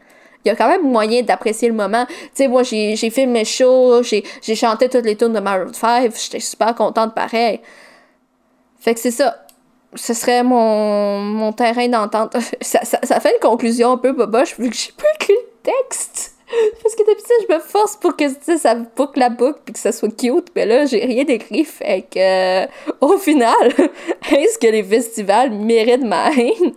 Il 0.44 0.50
y 0.50 0.52
a 0.52 0.56
quand 0.56 0.68
même 0.68 0.84
moyen 0.84 1.22
d'apprécier 1.22 1.68
le 1.70 1.74
moment. 1.74 2.06
Tu 2.06 2.30
sais, 2.34 2.48
moi, 2.48 2.64
j'ai, 2.64 2.96
fait 2.96 3.26
mes 3.26 3.46
shows, 3.46 4.04
j'ai, 4.04 4.24
j'ai 4.42 4.56
chanté 4.56 4.90
toutes 4.90 5.06
les 5.06 5.16
tunes 5.16 5.34
de 5.34 5.40
Maroon 5.40 5.72
5, 5.72 6.12
j'étais 6.16 6.40
super 6.40 6.76
contente 6.76 7.16
pareil. 7.16 7.62
Fait 8.80 8.94
que 8.94 9.00
c'est 9.00 9.12
ça. 9.12 9.38
Ce 9.96 10.14
serait 10.14 10.44
mon, 10.44 11.20
mon 11.20 11.54
terrain 11.54 11.88
d'entente. 11.88 12.36
ça, 12.62 12.84
ça, 12.84 13.00
ça, 13.04 13.20
fait 13.20 13.34
une 13.34 13.40
conclusion 13.40 13.94
un 13.94 13.98
peu 13.98 14.12
boboche 14.12 14.60
vu 14.60 14.70
que 14.70 14.76
j'ai 14.76 14.92
pas 14.92 15.08
écrit 15.16 15.34
le 15.34 15.72
texte. 15.72 16.33
Parce 16.82 16.96
que 16.96 17.06
d'habitude, 17.06 17.48
je 17.50 17.54
me 17.54 17.60
force 17.60 17.96
pour 17.96 18.16
que 18.16 18.26
ça 18.58 18.76
boucle 18.76 19.20
la 19.20 19.30
boucle 19.30 19.60
puis 19.66 19.74
que 19.74 19.80
ça 19.80 19.92
soit 19.92 20.16
cute. 20.16 20.48
Mais 20.56 20.66
là, 20.66 20.86
j'ai 20.86 21.04
rien 21.06 21.26
écrit. 21.28 21.64
Fait 21.64 22.06
que, 22.10 22.64
euh, 22.64 22.68
au 23.02 23.18
final, 23.18 23.54
est-ce 24.32 24.58
que 24.58 24.68
les 24.68 24.84
festivals 24.84 25.52
méritent 25.52 26.04
ma 26.04 26.32
haine? 26.32 26.74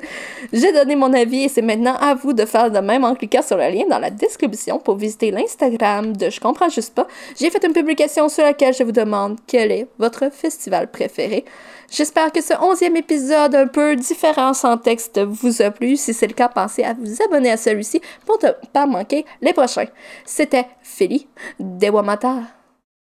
J'ai 0.52 0.72
donné 0.72 0.96
mon 0.96 1.12
avis 1.12 1.44
et 1.44 1.48
c'est 1.48 1.62
maintenant 1.62 1.96
à 1.96 2.14
vous 2.14 2.32
de 2.32 2.44
faire 2.44 2.70
de 2.70 2.78
même 2.78 3.04
en 3.04 3.14
cliquant 3.14 3.42
sur 3.42 3.56
le 3.56 3.68
lien 3.68 3.84
dans 3.88 3.98
la 3.98 4.10
description 4.10 4.78
pour 4.78 4.96
visiter 4.96 5.30
l'Instagram 5.30 6.16
de 6.16 6.30
Je 6.30 6.40
comprends 6.40 6.68
juste 6.68 6.94
pas. 6.94 7.06
J'ai 7.38 7.50
fait 7.50 7.64
une 7.64 7.72
publication 7.72 8.28
sur 8.28 8.44
laquelle 8.44 8.74
je 8.74 8.84
vous 8.84 8.92
demande 8.92 9.38
quel 9.46 9.72
est 9.72 9.86
votre 9.98 10.32
festival 10.32 10.90
préféré. 10.90 11.44
J'espère 11.90 12.32
que 12.32 12.42
ce 12.42 12.54
onzième 12.60 12.96
épisode 12.96 13.54
un 13.54 13.66
peu 13.66 13.96
différent 13.96 14.54
sans 14.54 14.76
texte 14.76 15.20
vous 15.20 15.62
a 15.62 15.70
plu. 15.70 15.96
Si 15.96 16.12
c'est 16.12 16.26
le 16.26 16.34
cas, 16.34 16.48
pensez 16.48 16.82
à 16.82 16.94
vous 16.94 17.22
abonner 17.22 17.50
à 17.50 17.56
celui-ci 17.56 18.00
pour 18.24 18.38
ne 18.42 18.50
pas 18.72 18.86
manquer 18.86 19.24
les 19.40 19.52
prochains. 19.52 19.86
C'était 20.24 20.66
Philly 20.82 21.28
Dewamata. 21.58 22.38